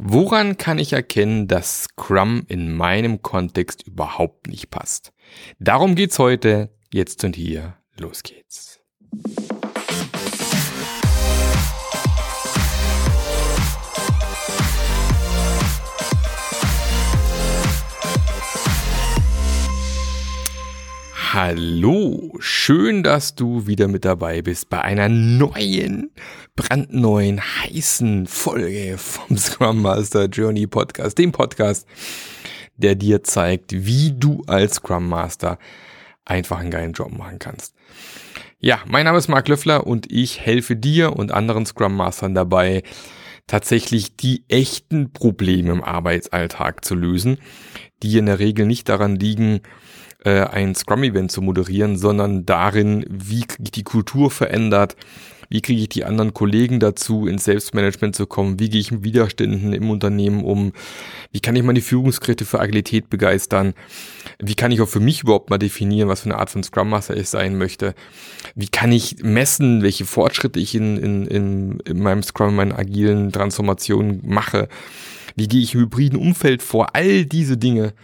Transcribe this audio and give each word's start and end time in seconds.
Woran 0.00 0.56
kann 0.56 0.78
ich 0.78 0.92
erkennen, 0.92 1.48
dass 1.48 1.82
Scrum 1.82 2.44
in 2.46 2.72
meinem 2.72 3.20
Kontext 3.20 3.82
überhaupt 3.84 4.46
nicht 4.46 4.70
passt? 4.70 5.12
Darum 5.58 5.96
geht's 5.96 6.20
heute, 6.20 6.70
jetzt 6.92 7.24
und 7.24 7.34
hier. 7.34 7.74
Los 7.98 8.22
geht's. 8.22 8.80
Hallo, 21.40 22.36
schön, 22.40 23.04
dass 23.04 23.36
du 23.36 23.68
wieder 23.68 23.86
mit 23.86 24.04
dabei 24.04 24.42
bist 24.42 24.70
bei 24.70 24.82
einer 24.82 25.08
neuen, 25.08 26.10
brandneuen, 26.56 27.40
heißen 27.40 28.26
Folge 28.26 28.98
vom 28.98 29.36
Scrum 29.38 29.80
Master 29.80 30.24
Journey 30.24 30.66
Podcast, 30.66 31.16
dem 31.16 31.30
Podcast, 31.30 31.86
der 32.76 32.96
dir 32.96 33.22
zeigt, 33.22 33.70
wie 33.72 34.14
du 34.18 34.42
als 34.48 34.74
Scrum 34.74 35.08
Master 35.08 35.60
einfach 36.24 36.58
einen 36.58 36.72
geilen 36.72 36.92
Job 36.92 37.16
machen 37.16 37.38
kannst. 37.38 37.72
Ja, 38.58 38.80
mein 38.88 39.04
Name 39.04 39.18
ist 39.18 39.28
Marc 39.28 39.46
Löffler 39.46 39.86
und 39.86 40.10
ich 40.10 40.40
helfe 40.40 40.74
dir 40.74 41.14
und 41.14 41.30
anderen 41.30 41.66
Scrum 41.66 41.94
Mastern 41.94 42.34
dabei, 42.34 42.82
tatsächlich 43.46 44.16
die 44.16 44.42
echten 44.48 45.12
Probleme 45.12 45.70
im 45.70 45.84
Arbeitsalltag 45.84 46.84
zu 46.84 46.96
lösen, 46.96 47.38
die 48.02 48.18
in 48.18 48.26
der 48.26 48.40
Regel 48.40 48.66
nicht 48.66 48.88
daran 48.88 49.14
liegen, 49.14 49.60
äh, 50.24 50.40
ein 50.40 50.74
Scrum-Event 50.74 51.30
zu 51.30 51.42
moderieren, 51.42 51.96
sondern 51.96 52.44
darin, 52.46 53.04
wie 53.08 53.44
die 53.58 53.84
Kultur 53.84 54.30
verändert, 54.30 54.96
wie 55.48 55.62
kriege 55.62 55.82
ich 55.82 55.88
die 55.88 56.04
anderen 56.04 56.34
Kollegen 56.34 56.78
dazu, 56.78 57.26
ins 57.26 57.44
Selbstmanagement 57.44 58.14
zu 58.14 58.26
kommen, 58.26 58.60
wie 58.60 58.68
gehe 58.68 58.80
ich 58.80 58.90
mit 58.90 59.04
Widerständen 59.04 59.72
im 59.72 59.90
Unternehmen 59.90 60.44
um, 60.44 60.72
wie 61.32 61.40
kann 61.40 61.56
ich 61.56 61.62
meine 61.62 61.80
Führungskräfte 61.80 62.44
für 62.44 62.60
Agilität 62.60 63.08
begeistern, 63.08 63.74
wie 64.38 64.54
kann 64.54 64.72
ich 64.72 64.80
auch 64.80 64.88
für 64.88 65.00
mich 65.00 65.22
überhaupt 65.22 65.50
mal 65.50 65.58
definieren, 65.58 66.08
was 66.08 66.20
für 66.20 66.30
eine 66.30 66.38
Art 66.38 66.50
von 66.50 66.62
Scrum 66.62 66.90
Master 66.90 67.16
ich 67.16 67.28
sein 67.28 67.56
möchte, 67.56 67.94
wie 68.54 68.68
kann 68.68 68.92
ich 68.92 69.22
messen, 69.22 69.82
welche 69.82 70.04
Fortschritte 70.04 70.60
ich 70.60 70.74
in, 70.74 70.98
in, 70.98 71.26
in, 71.26 71.80
in 71.80 72.00
meinem 72.00 72.22
Scrum, 72.22 72.50
in 72.50 72.56
meinen 72.56 72.72
agilen 72.72 73.32
Transformationen 73.32 74.20
mache, 74.24 74.68
wie 75.34 75.48
gehe 75.48 75.62
ich 75.62 75.74
im 75.74 75.82
hybriden 75.82 76.18
Umfeld 76.18 76.62
vor, 76.62 76.94
all 76.94 77.24
diese 77.24 77.56
Dinge 77.56 77.94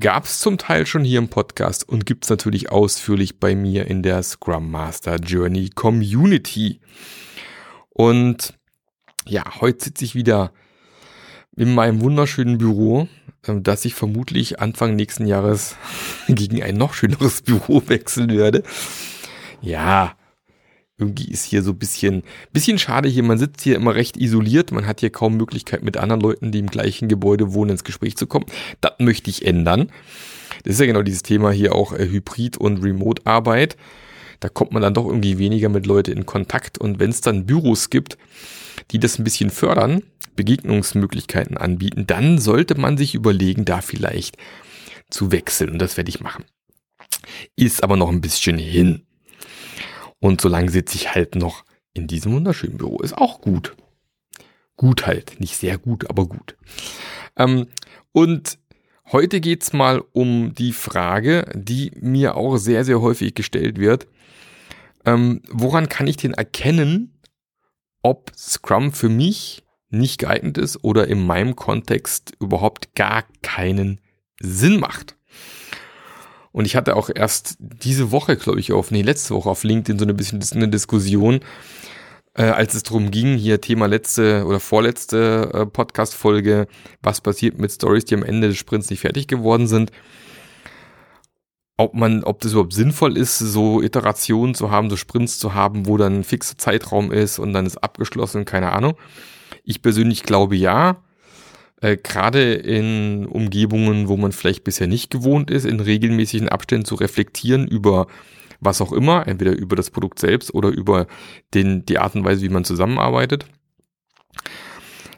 gab 0.00 0.24
es 0.24 0.40
zum 0.40 0.58
Teil 0.58 0.86
schon 0.86 1.04
hier 1.04 1.18
im 1.18 1.28
Podcast 1.28 1.88
und 1.88 2.06
gibt 2.06 2.24
es 2.24 2.30
natürlich 2.30 2.70
ausführlich 2.70 3.38
bei 3.38 3.54
mir 3.54 3.86
in 3.86 4.02
der 4.02 4.22
Scrum 4.22 4.70
Master 4.70 5.16
Journey 5.16 5.70
Community. 5.70 6.80
Und 7.90 8.54
ja, 9.26 9.44
heute 9.60 9.84
sitze 9.84 10.04
ich 10.04 10.14
wieder 10.14 10.52
in 11.56 11.74
meinem 11.74 12.00
wunderschönen 12.00 12.58
Büro, 12.58 13.08
ähm, 13.46 13.62
das 13.62 13.84
ich 13.84 13.94
vermutlich 13.94 14.60
Anfang 14.60 14.96
nächsten 14.96 15.26
Jahres 15.26 15.76
gegen 16.28 16.62
ein 16.62 16.76
noch 16.76 16.94
schöneres 16.94 17.42
Büro 17.42 17.82
wechseln 17.86 18.30
werde. 18.30 18.62
Ja, 19.60 20.15
irgendwie 20.98 21.30
ist 21.30 21.44
hier 21.44 21.62
so 21.62 21.72
ein 21.72 21.78
bisschen, 21.78 22.22
bisschen 22.52 22.78
schade 22.78 23.08
hier. 23.08 23.22
Man 23.22 23.38
sitzt 23.38 23.60
hier 23.60 23.76
immer 23.76 23.94
recht 23.94 24.16
isoliert. 24.16 24.72
Man 24.72 24.86
hat 24.86 25.00
hier 25.00 25.10
kaum 25.10 25.36
Möglichkeit, 25.36 25.82
mit 25.82 25.96
anderen 25.96 26.20
Leuten, 26.20 26.52
die 26.52 26.58
im 26.58 26.68
gleichen 26.68 27.08
Gebäude 27.08 27.52
wohnen, 27.52 27.72
ins 27.72 27.84
Gespräch 27.84 28.16
zu 28.16 28.26
kommen. 28.26 28.46
Das 28.80 28.92
möchte 28.98 29.28
ich 29.28 29.44
ändern. 29.44 29.90
Das 30.64 30.74
ist 30.74 30.80
ja 30.80 30.86
genau 30.86 31.02
dieses 31.02 31.22
Thema 31.22 31.50
hier 31.50 31.74
auch 31.74 31.92
äh, 31.92 32.08
Hybrid- 32.08 32.56
und 32.56 32.82
Remote-Arbeit. 32.82 33.76
Da 34.40 34.48
kommt 34.48 34.72
man 34.72 34.82
dann 34.82 34.94
doch 34.94 35.06
irgendwie 35.06 35.38
weniger 35.38 35.68
mit 35.68 35.86
Leuten 35.86 36.12
in 36.12 36.26
Kontakt. 36.26 36.78
Und 36.78 36.98
wenn 36.98 37.10
es 37.10 37.20
dann 37.20 37.46
Büros 37.46 37.90
gibt, 37.90 38.16
die 38.90 38.98
das 38.98 39.18
ein 39.18 39.24
bisschen 39.24 39.50
fördern, 39.50 40.02
Begegnungsmöglichkeiten 40.34 41.56
anbieten, 41.56 42.06
dann 42.06 42.38
sollte 42.38 42.78
man 42.78 42.96
sich 42.96 43.14
überlegen, 43.14 43.64
da 43.64 43.80
vielleicht 43.80 44.36
zu 45.10 45.30
wechseln. 45.30 45.70
Und 45.70 45.78
das 45.78 45.96
werde 45.96 46.08
ich 46.08 46.20
machen. 46.20 46.44
Ist 47.54 47.82
aber 47.82 47.96
noch 47.96 48.10
ein 48.10 48.20
bisschen 48.20 48.58
hin. 48.58 49.05
Und 50.20 50.40
solange 50.40 50.70
sitze 50.70 50.96
ich 50.96 51.14
halt 51.14 51.34
noch 51.34 51.64
in 51.92 52.06
diesem 52.06 52.32
wunderschönen 52.32 52.76
Büro. 52.76 53.00
Ist 53.00 53.16
auch 53.16 53.40
gut. 53.40 53.76
Gut 54.76 55.06
halt. 55.06 55.40
Nicht 55.40 55.56
sehr 55.56 55.78
gut, 55.78 56.08
aber 56.10 56.26
gut. 56.26 56.56
Ähm, 57.36 57.68
und 58.12 58.58
heute 59.12 59.40
geht's 59.40 59.72
mal 59.72 60.02
um 60.12 60.54
die 60.54 60.72
Frage, 60.72 61.50
die 61.54 61.92
mir 62.00 62.36
auch 62.36 62.56
sehr, 62.56 62.84
sehr 62.84 63.00
häufig 63.00 63.34
gestellt 63.34 63.78
wird. 63.78 64.06
Ähm, 65.04 65.42
woran 65.50 65.88
kann 65.88 66.06
ich 66.06 66.16
denn 66.16 66.34
erkennen, 66.34 67.20
ob 68.02 68.32
Scrum 68.36 68.92
für 68.92 69.08
mich 69.08 69.64
nicht 69.88 70.18
geeignet 70.18 70.58
ist 70.58 70.82
oder 70.84 71.06
in 71.06 71.24
meinem 71.24 71.56
Kontext 71.56 72.32
überhaupt 72.40 72.94
gar 72.94 73.24
keinen 73.42 74.00
Sinn 74.40 74.80
macht? 74.80 75.16
Und 76.56 76.64
ich 76.64 76.74
hatte 76.74 76.96
auch 76.96 77.10
erst 77.14 77.56
diese 77.58 78.12
Woche, 78.12 78.38
glaube 78.38 78.60
ich, 78.60 78.72
auf, 78.72 78.90
nee, 78.90 79.02
letzte 79.02 79.34
Woche 79.34 79.50
auf 79.50 79.62
LinkedIn 79.62 79.98
so 79.98 80.06
ein 80.06 80.16
bisschen 80.16 80.40
eine 80.54 80.70
Diskussion, 80.70 81.40
äh, 82.32 82.44
als 82.44 82.72
es 82.72 82.82
darum 82.82 83.10
ging, 83.10 83.36
hier 83.36 83.60
Thema 83.60 83.84
letzte 83.84 84.42
oder 84.46 84.58
vorletzte 84.58 85.50
äh, 85.52 85.66
Podcast-Folge, 85.66 86.66
was 87.02 87.20
passiert 87.20 87.58
mit 87.58 87.72
Stories, 87.72 88.06
die 88.06 88.14
am 88.14 88.22
Ende 88.22 88.48
des 88.48 88.56
Sprints 88.56 88.88
nicht 88.88 89.00
fertig 89.00 89.28
geworden 89.28 89.66
sind. 89.66 89.90
Ob 91.76 91.92
man, 91.92 92.24
ob 92.24 92.40
das 92.40 92.52
überhaupt 92.52 92.72
sinnvoll 92.72 93.18
ist, 93.18 93.38
so 93.38 93.82
Iterationen 93.82 94.54
zu 94.54 94.70
haben, 94.70 94.88
so 94.88 94.96
Sprints 94.96 95.38
zu 95.38 95.52
haben, 95.52 95.86
wo 95.86 95.98
dann 95.98 96.20
ein 96.20 96.24
fixer 96.24 96.56
Zeitraum 96.56 97.12
ist 97.12 97.38
und 97.38 97.52
dann 97.52 97.66
ist 97.66 97.84
abgeschlossen, 97.84 98.46
keine 98.46 98.72
Ahnung. 98.72 98.94
Ich 99.62 99.82
persönlich 99.82 100.22
glaube 100.22 100.56
ja. 100.56 101.02
Äh, 101.86 101.98
Gerade 102.02 102.54
in 102.54 103.26
Umgebungen, 103.26 104.08
wo 104.08 104.16
man 104.16 104.32
vielleicht 104.32 104.64
bisher 104.64 104.88
nicht 104.88 105.10
gewohnt 105.10 105.50
ist, 105.52 105.64
in 105.64 105.78
regelmäßigen 105.78 106.48
Abständen 106.48 106.84
zu 106.84 106.96
reflektieren 106.96 107.68
über 107.68 108.08
was 108.60 108.80
auch 108.80 108.92
immer, 108.92 109.28
entweder 109.28 109.52
über 109.52 109.76
das 109.76 109.90
Produkt 109.90 110.18
selbst 110.18 110.52
oder 110.52 110.70
über 110.70 111.06
den, 111.54 111.84
die 111.86 111.98
Art 111.98 112.16
und 112.16 112.24
Weise, 112.24 112.42
wie 112.42 112.48
man 112.48 112.64
zusammenarbeitet. 112.64 113.46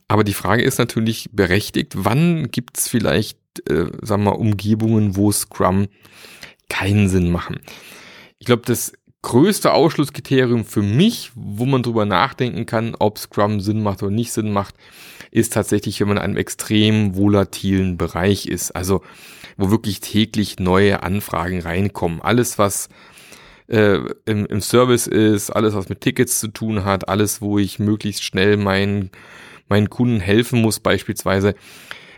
Aber 0.09 0.25
die 0.25 0.35
Frage 0.35 0.63
ist 0.63 0.79
natürlich 0.79 1.31
berechtigt, 1.33 1.93
wann 1.97 2.51
gibt 2.51 2.77
es 2.77 2.89
vielleicht, 2.89 3.39
äh, 3.71 3.87
sagen 4.03 4.25
wir 4.25 4.39
Umgebungen, 4.39 5.17
wo 5.17 5.33
Scrum 5.33 5.87
keinen 6.69 7.09
Sinn 7.09 7.31
machen? 7.31 7.61
Ich 8.41 8.47
glaube, 8.47 8.63
das 8.67 8.93
größte 9.23 9.73
Ausschlusskriterium 9.73 10.65
für 10.65 10.83
mich, 10.83 11.33
wo 11.35 11.67
man 11.67 11.83
drüber 11.83 12.05
nachdenken 12.05 12.67
kann, 12.67 12.95
ob 12.99 13.19
Scrum 13.19 13.61
Sinn 13.61 13.83
macht 13.83 14.03
oder 14.03 14.13
nicht 14.13 14.33
Sinn 14.33 14.53
macht, 14.53 14.75
ist 15.31 15.53
tatsächlich, 15.53 16.01
wenn 16.01 16.09
man 16.09 16.17
in 16.19 16.23
einem 16.23 16.37
extrem 16.37 17.17
volatilen 17.17 17.97
Bereich 17.97 18.47
ist. 18.47 18.71
Also 18.73 19.03
wo 19.59 19.71
wirklich 19.71 20.01
täglich 20.01 20.59
neue 20.61 21.03
Anfragen 21.03 21.61
reinkommen. 21.61 22.23
Alles, 22.23 22.59
was 22.59 22.89
äh, 23.67 23.99
im, 24.25 24.47
im 24.47 24.61
Service 24.61 25.07
ist, 25.07 25.51
alles, 25.51 25.75
was 25.75 25.89
mit 25.89 26.01
Tickets 26.01 26.41
zu 26.41 26.49
tun 26.49 26.85
hat, 26.85 27.09
alles, 27.09 27.43
wo 27.43 27.59
ich 27.59 27.79
möglichst 27.81 28.23
schnell 28.23 28.57
meinen, 28.57 29.11
meinen 29.69 29.91
Kunden 29.91 30.21
helfen 30.21 30.63
muss, 30.63 30.81
beispielsweise, 30.81 31.55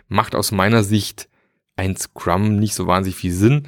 macht 0.09 0.35
aus 0.35 0.53
meiner 0.53 0.85
Sicht 0.85 1.29
ein 1.77 1.97
Scrum 1.97 2.59
nicht 2.59 2.75
so 2.75 2.87
wahnsinnig 2.87 3.17
viel 3.17 3.33
Sinn. 3.33 3.67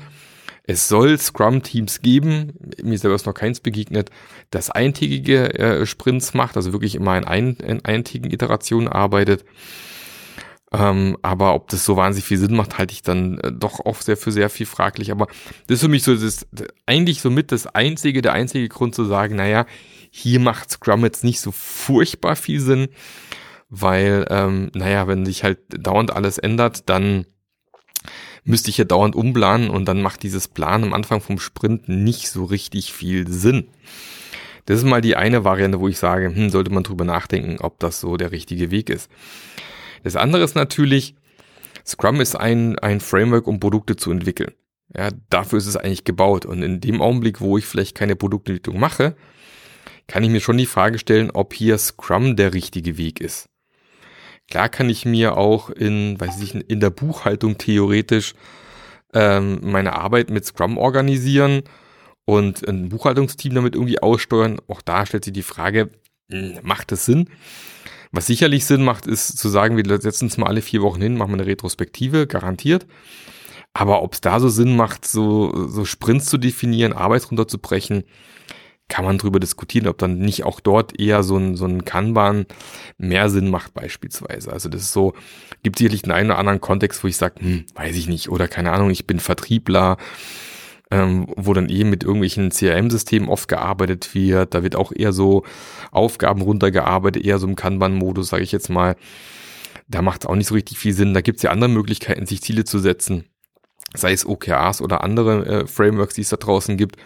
Es 0.65 0.89
soll 0.89 1.19
Scrum-Teams 1.19 2.03
geben, 2.03 2.53
mir 2.83 2.97
selber 2.99 3.17
ist 3.17 3.27
noch 3.27 3.35
keins 3.35 3.61
begegnet, 3.61 4.11
das 4.51 4.71
eintägige 4.71 5.59
äh, 5.59 5.87
Sprints 5.87 6.35
macht, 6.35 6.57
also 6.57 6.73
wirklich 6.73 6.95
immer 6.95 7.19
in, 7.19 7.25
ein, 7.25 7.57
in 7.57 7.85
eintägigen 7.85 8.33
Iterationen 8.33 8.89
arbeitet. 8.89 9.45
Ähm, 10.73 11.19
aber 11.21 11.55
ob 11.55 11.69
das 11.69 11.85
so 11.85 11.97
wahnsinnig 11.97 12.25
viel 12.25 12.39
Sinn 12.39 12.57
macht, 12.57 12.79
halte 12.79 12.93
ich 12.93 13.03
dann 13.03 13.39
äh, 13.41 13.53
doch 13.53 13.81
auch 13.81 14.01
sehr 14.01 14.17
für 14.17 14.33
sehr 14.33 14.49
viel 14.49 14.67
fraglich. 14.67 15.11
Aber 15.11 15.27
das 15.67 15.77
ist 15.77 15.81
für 15.83 15.89
mich 15.89 16.03
so, 16.03 16.15
das 16.15 16.23
ist 16.23 16.47
eigentlich 16.87 17.21
somit 17.21 17.53
das 17.53 17.67
einzige, 17.67 18.23
der 18.23 18.33
einzige 18.33 18.69
Grund 18.69 18.95
zu 18.95 19.05
sagen, 19.05 19.37
naja, 19.37 19.67
hier 20.11 20.41
macht 20.41 20.71
Scrum 20.71 21.05
jetzt 21.05 21.25
nicht 21.25 21.41
so 21.41 21.53
furchtbar 21.53 22.37
viel 22.37 22.61
Sinn, 22.61 22.89
weil, 23.69 24.27
ähm, 24.31 24.71
naja, 24.75 25.07
wenn 25.09 25.27
sich 25.27 25.45
halt 25.45 25.59
dauernd 25.69 26.11
alles 26.11 26.39
ändert, 26.39 26.89
dann 26.89 27.27
müsste 28.45 28.71
ich 28.71 28.79
ja 28.79 28.85
dauernd 28.85 29.15
umplanen 29.15 29.71
und 29.71 29.87
dann 29.87 30.03
macht 30.03 30.23
dieses 30.23 30.49
Plan 30.49 30.85
am 30.85 30.93
Anfang 30.93 31.21
vom 31.21 31.39
Sprint 31.39 31.89
nicht 31.89 32.29
so 32.29 32.45
richtig 32.45 32.93
viel 32.93 33.29
Sinn. 33.29 33.69
Das 34.67 34.79
ist 34.79 34.85
mal 34.85 35.01
die 35.01 35.17
eine 35.17 35.45
Variante, 35.45 35.81
wo 35.81 35.89
ich 35.89 35.99
sage, 35.99 36.35
hm, 36.35 36.51
sollte 36.51 36.73
man 36.73 36.85
drüber 36.85 37.05
nachdenken, 37.05 37.59
ob 37.61 37.81
das 37.81 38.01
so 38.01 38.17
der 38.17 38.31
richtige 38.31 38.71
Weg 38.71 38.91
ist. 38.91 39.11
Das 40.05 40.17
andere 40.17 40.43
ist 40.43 40.55
natürlich, 40.55 41.15
Scrum 41.85 42.21
ist 42.21 42.37
ein, 42.37 42.79
ein 42.79 43.01
Framework, 43.01 43.47
um 43.47 43.61
Produkte 43.61 43.97
zu 43.97 44.11
entwickeln. 44.11 44.53
Ja, 44.97 45.09
dafür 45.31 45.59
ist 45.59 45.67
es 45.67 45.77
eigentlich 45.77 46.05
gebaut. 46.05 46.45
Und 46.45 46.63
in 46.63 46.81
dem 46.81 47.01
Augenblick, 47.01 47.41
wo 47.41 47.59
ich 47.59 47.65
vielleicht 47.65 47.97
keine 47.97 48.15
Produktentwicklung 48.15 48.79
mache, 48.79 49.17
kann 50.07 50.23
ich 50.23 50.31
mir 50.31 50.41
schon 50.41 50.59
die 50.59 50.67
Frage 50.67 50.99
stellen, 50.99 51.31
ob 51.31 51.55
hier 51.55 51.79
Scrum 51.79 52.37
der 52.37 52.53
richtige 52.55 52.99
Weg 52.99 53.21
ist. 53.21 53.49
Klar 54.53 54.69
kann 54.69 54.91
ich 54.91 55.07
mir 55.07 55.39
auch 55.39 55.71
in, 55.71 56.21
weiß 56.21 56.43
ich, 56.43 56.55
in 56.55 56.79
der 56.79 56.91
Buchhaltung 56.91 57.57
theoretisch 57.57 58.35
ähm, 59.15 59.61
meine 59.63 59.95
Arbeit 59.95 60.29
mit 60.29 60.45
Scrum 60.45 60.77
organisieren 60.77 61.63
und 62.27 62.69
ein 62.69 62.91
Buchhaltungsteam 62.91 63.55
damit 63.55 63.75
irgendwie 63.75 64.03
aussteuern. 64.03 64.61
Auch 64.69 64.83
da 64.83 65.07
stellt 65.07 65.25
sich 65.25 65.33
die 65.33 65.43
Frage, 65.43 65.89
hm, 66.31 66.59
macht 66.61 66.93
es 66.93 67.07
Sinn? 67.07 67.31
Was 68.11 68.27
sicherlich 68.27 68.67
Sinn 68.67 68.85
macht, 68.85 69.07
ist 69.07 69.39
zu 69.39 69.49
sagen, 69.49 69.79
wir 69.79 70.01
setzen 70.03 70.27
uns 70.27 70.37
mal 70.37 70.49
alle 70.49 70.61
vier 70.61 70.83
Wochen 70.83 71.01
hin, 71.01 71.17
machen 71.17 71.31
wir 71.31 71.39
eine 71.39 71.47
Retrospektive, 71.47 72.27
garantiert. 72.27 72.87
Aber 73.73 74.03
ob 74.03 74.13
es 74.13 74.21
da 74.21 74.39
so 74.39 74.51
Sinn 74.51 74.77
macht, 74.77 75.07
so, 75.07 75.67
so 75.67 75.87
Sprints 75.87 76.27
zu 76.27 76.37
definieren, 76.37 76.93
Arbeit 76.93 77.31
runterzubrechen, 77.31 78.05
kann 78.89 79.05
man 79.07 79.17
drüber 79.19 79.41
diskutieren, 79.41 79.89
ob 79.89 79.99
dann 79.99 80.19
nicht 80.19 80.45
auch 80.45 80.61
dort 80.61 81.01
eher 81.01 81.23
so 81.23 81.39
ein, 81.39 81.57
so 81.57 81.65
ein 81.65 81.85
Kanban 81.85 82.47
mehr 82.99 83.31
Sinn 83.31 83.49
macht 83.49 83.73
beispielsweise. 83.73 84.53
Also 84.53 84.69
das 84.69 84.83
ist 84.83 84.93
so, 84.93 85.15
gibt 85.63 85.79
sicherlich 85.79 86.05
einen, 86.11 86.31
oder 86.31 86.39
anderen 86.39 86.61
Kontext, 86.61 87.03
wo 87.03 87.09
ich 87.09 87.17
sage, 87.17 87.37
hm, 87.41 87.65
weiß 87.75 87.97
ich 87.97 88.07
nicht, 88.09 88.29
oder 88.29 88.49
keine 88.49 88.73
Ahnung, 88.73 88.91
ich 88.91 89.07
bin 89.07 89.19
Vertriebler, 89.19 89.97
ähm, 90.91 91.27
wo 91.37 91.55
dann 91.55 91.71
eben 91.71 91.89
mit 91.89 92.05
irgendwelchen 92.05 92.51
CRM-Systemen 92.51 93.31
oft 93.31 93.49
gearbeitet 93.49 94.15
wird. 94.15 94.53
Da 94.53 94.63
wird 94.63 94.77
auch 94.77 94.93
eher 94.95 95.15
so 95.15 95.45
Aufgaben 95.91 96.43
runtergearbeitet, 96.43 97.25
eher 97.25 97.39
so 97.39 97.47
im 97.47 97.57
Kanban-Modus, 97.57 98.29
sage 98.29 98.43
ich 98.43 98.53
jetzt 98.53 98.69
mal. 98.69 98.97
Da 99.89 100.03
macht 100.03 100.25
es 100.25 100.29
auch 100.29 100.37
nicht 100.37 100.49
so 100.49 100.55
richtig 100.55 100.79
viel 100.79 100.93
Sinn. 100.93 101.15
Da 101.15 101.23
gibt 101.23 101.39
es 101.39 101.43
ja 101.43 101.51
andere 101.51 101.71
Möglichkeiten, 101.71 102.27
sich 102.27 102.43
Ziele 102.43 102.65
zu 102.65 102.79
setzen, 102.79 103.25
sei 103.95 104.13
es 104.13 104.27
OKRs 104.27 104.83
oder 104.83 105.03
andere 105.03 105.47
äh, 105.47 105.67
Frameworks, 105.67 106.15
die 106.15 106.23
es 106.23 106.29
da 106.29 106.37
draußen 106.37 106.77
gibt 106.77 106.97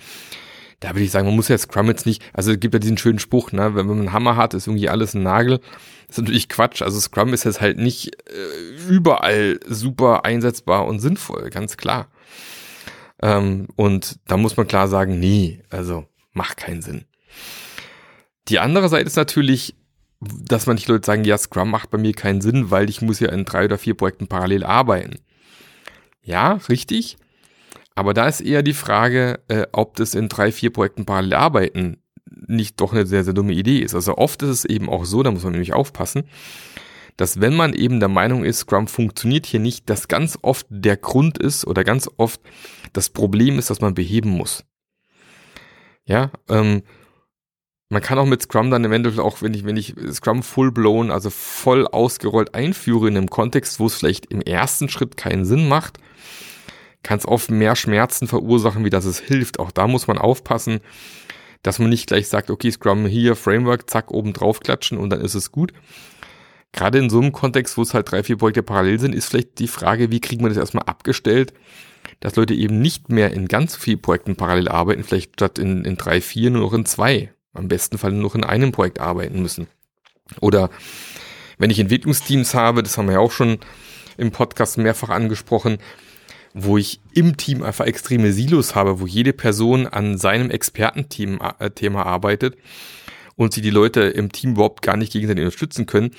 da 0.81 0.91
würde 0.91 1.03
ich 1.03 1.11
sagen, 1.11 1.27
man 1.27 1.37
muss 1.37 1.49
ja 1.49 1.57
Scrum 1.57 1.89
jetzt 1.89 2.07
nicht, 2.07 2.23
also 2.33 2.53
es 2.53 2.61
gibt 2.61 2.75
ja 2.75 2.81
diesen 2.81 2.99
schönen 2.99 3.19
Spruch, 3.19 3.53
ne, 3.53 3.75
wenn 3.75 3.87
man 3.87 3.99
einen 3.99 4.13
Hammer 4.13 4.37
hat, 4.37 4.55
ist 4.55 4.67
irgendwie 4.67 4.89
alles 4.89 5.15
ein 5.15 5.23
Nagel. 5.23 5.59
Das 6.07 6.19
ist 6.19 6.23
natürlich 6.23 6.49
Quatsch. 6.49 6.83
Also 6.83 7.01
Scrum 7.01 7.33
ist 7.33 7.45
jetzt 7.45 7.61
halt 7.61 7.79
nicht 7.79 8.15
äh, 8.31 8.89
überall 8.89 9.59
super 9.67 10.25
einsetzbar 10.25 10.87
und 10.87 11.01
sinnvoll, 11.01 11.51
ganz 11.51 11.77
klar. 11.77 12.09
Ähm, 13.23 13.69
und 13.77 14.19
da 14.27 14.37
muss 14.37 14.57
man 14.57 14.69
klar 14.69 14.89
sagen, 14.89 15.19
nee, 15.19 15.63
also 15.71 16.07
macht 16.33 16.59
keinen 16.59 16.83
Sinn. 16.83 17.07
Die 18.49 18.59
andere 18.59 18.89
Seite 18.89 19.07
ist 19.07 19.17
natürlich, 19.17 19.75
dass 20.21 20.67
manche 20.67 20.93
Leute 20.93 21.07
sagen, 21.07 21.25
ja, 21.25 21.37
Scrum 21.39 21.71
macht 21.71 21.91
bei 21.91 21.99
mir 21.99 22.13
keinen 22.13 22.41
Sinn, 22.41 22.71
weil 22.71 22.89
ich 22.89 23.03
muss 23.03 23.21
ja 23.21 23.31
in 23.31 23.45
drei 23.45 23.65
oder 23.65 23.79
vier 23.79 23.95
Projekten 23.95 24.29
parallel 24.29 24.65
arbeiten. 24.65 25.19
Ja, 26.23 26.61
richtig. 26.69 27.17
Aber 27.97 28.15
da 28.15 28.29
ist 28.29 28.41
eher 28.41 28.63
die 28.63 28.75
Frage, 28.75 29.41
äh, 29.49 29.67
ob 29.73 29.97
das 29.97 30.15
in 30.15 30.29
drei, 30.29 30.53
vier 30.53 30.71
Projekten 30.71 31.05
parallel 31.05 31.35
arbeiten 31.35 31.97
nicht 32.49 32.81
doch 32.81 32.93
eine 32.93 33.07
sehr, 33.07 33.25
sehr 33.25 33.35
dumme 33.35 33.53
Idee 33.53 33.79
ist. 33.79 33.95
Also 33.95 34.17
oft 34.17 34.43
ist 34.43 34.51
es 34.51 34.65
eben 34.65 34.89
auch 34.89 35.05
so, 35.05 35.23
da 35.23 35.31
muss 35.31 35.45
man 35.45 35.53
nämlich 35.53 35.73
aufpassen, 35.73 36.25
dass 37.17 37.41
wenn 37.41 37.57
man 37.57 37.73
eben 37.73 37.99
der 37.99 38.09
Meinung 38.09 38.45
ist, 38.45 38.61
Scrum 38.61 38.89
funktioniert 38.89 39.47
hier 39.47 39.61
nicht, 39.61 39.89
dass 39.89 40.09
ganz 40.09 40.39
oft 40.43 40.67
der 40.69 40.97
Grund 40.97 41.39
ist 41.39 41.67
oder 41.67 41.83
ganz 41.83 42.11
oft 42.19 42.41
das 42.93 43.09
Problem 43.09 43.59
ist, 43.59 43.71
dass 43.71 43.81
man 43.81 43.95
beheben 43.95 44.31
muss. 44.31 44.65
Ja, 46.05 46.31
ähm, 46.49 46.83
man 47.89 48.03
kann 48.03 48.19
auch 48.19 48.27
mit 48.27 48.43
Scrum 48.43 48.71
dann 48.71 48.85
eventuell 48.85 49.21
auch, 49.21 49.43
wenn 49.43 49.55
ich, 49.55 49.65
wenn 49.65 49.77
ich 49.77 49.95
Scrum 50.13 50.43
full 50.43 50.73
blown, 50.73 51.11
also 51.11 51.31
voll 51.31 51.87
ausgerollt 51.87 52.55
einführe 52.55 53.09
in 53.09 53.17
einem 53.17 53.31
Kontext, 53.31 53.81
wo 53.81 53.87
es 53.87 53.95
vielleicht 53.95 54.27
im 54.27 54.41
ersten 54.41 54.89
Schritt 54.89 55.17
keinen 55.17 55.45
Sinn 55.45 55.69
macht, 55.69 55.99
kann 57.07 57.19
es 57.19 57.29
oft 57.29 57.53
mehr 57.53 57.77
Schmerzen 57.77 58.27
verursachen, 58.27 58.85
wie 58.85 58.91
dass 58.91 59.05
es 59.05 59.21
hilft. 59.21 59.61
Auch 59.61 59.71
da 59.71 59.87
muss 59.87 60.09
man 60.09 60.19
aufpassen, 60.19 60.81
dass 61.63 61.79
man 61.79 61.89
nicht 61.89 62.09
gleich 62.09 62.27
sagt, 62.27 62.51
okay, 62.51 62.73
Scrum 62.73 63.07
hier, 63.07 63.37
Framework, 63.37 63.89
zack, 63.89 64.11
oben 64.11 64.33
drauf 64.33 64.59
klatschen 64.59 64.99
und 64.99 65.11
dann 65.11 65.21
ist 65.21 65.37
es 65.37 65.53
gut. 65.53 65.73
Gerade 66.73 66.99
in 66.99 67.09
so 67.09 67.21
einem 67.21 67.31
Kontext, 67.31 67.77
wo 67.77 67.83
es 67.83 67.95
halt 67.95 68.11
drei, 68.11 68.25
vier 68.25 68.39
Projekte 68.39 68.65
parallel 68.65 68.99
sind, 68.99 69.15
ist 69.15 69.27
vielleicht 69.29 69.61
die 69.61 69.69
Frage, 69.69 70.11
wie 70.11 70.19
kriegt 70.19 70.43
man 70.43 70.51
das 70.51 70.59
erstmal 70.59 70.83
abgestellt, 70.87 71.53
dass 72.19 72.35
Leute 72.35 72.55
eben 72.55 72.81
nicht 72.81 73.09
mehr 73.09 73.33
in 73.33 73.47
ganz 73.47 73.77
vielen 73.77 74.03
Projekten 74.03 74.35
parallel 74.35 74.67
arbeiten, 74.67 75.05
vielleicht 75.05 75.35
statt 75.35 75.61
in, 75.61 75.85
in 75.85 75.97
drei, 75.97 76.21
vier 76.21 76.51
nur 76.51 76.63
noch 76.63 76.73
in 76.73 76.87
zwei, 76.87 77.33
am 77.55 77.69
besten 77.69 77.99
Fall 77.99 78.11
nur 78.11 78.23
noch 78.23 78.35
in 78.35 78.43
einem 78.43 78.73
Projekt 78.73 78.99
arbeiten 78.99 79.41
müssen. 79.41 79.69
Oder 80.41 80.71
wenn 81.57 81.71
ich 81.71 81.79
Entwicklungsteams 81.79 82.53
habe, 82.55 82.83
das 82.83 82.99
haben 82.99 83.07
wir 83.07 83.15
ja 83.15 83.21
auch 83.21 83.31
schon 83.31 83.61
im 84.17 84.33
Podcast 84.33 84.77
mehrfach 84.77 85.11
angesprochen, 85.11 85.79
wo 86.59 86.79
ich 86.79 87.01
im 87.13 87.37
Team 87.37 87.63
einfach 87.63 87.85
extreme 87.85 88.33
Silos 88.33 88.75
habe, 88.75 88.99
wo 88.99 89.07
jede 89.07 89.35
Person 89.35 89.87
an 89.87 90.17
seinem 90.17 90.51
Expertenthema 90.51 91.57
äh, 91.59 91.71
Thema 91.71 92.07
arbeitet 92.07 92.57
und 93.37 93.53
sie 93.53 93.61
die 93.61 93.71
Leute 93.71 94.01
im 94.01 94.33
Team 94.33 94.53
überhaupt 94.53 94.81
gar 94.81 94.97
nicht 94.97 95.13
gegenseitig 95.13 95.45
unterstützen 95.45 95.85
können, 95.85 96.13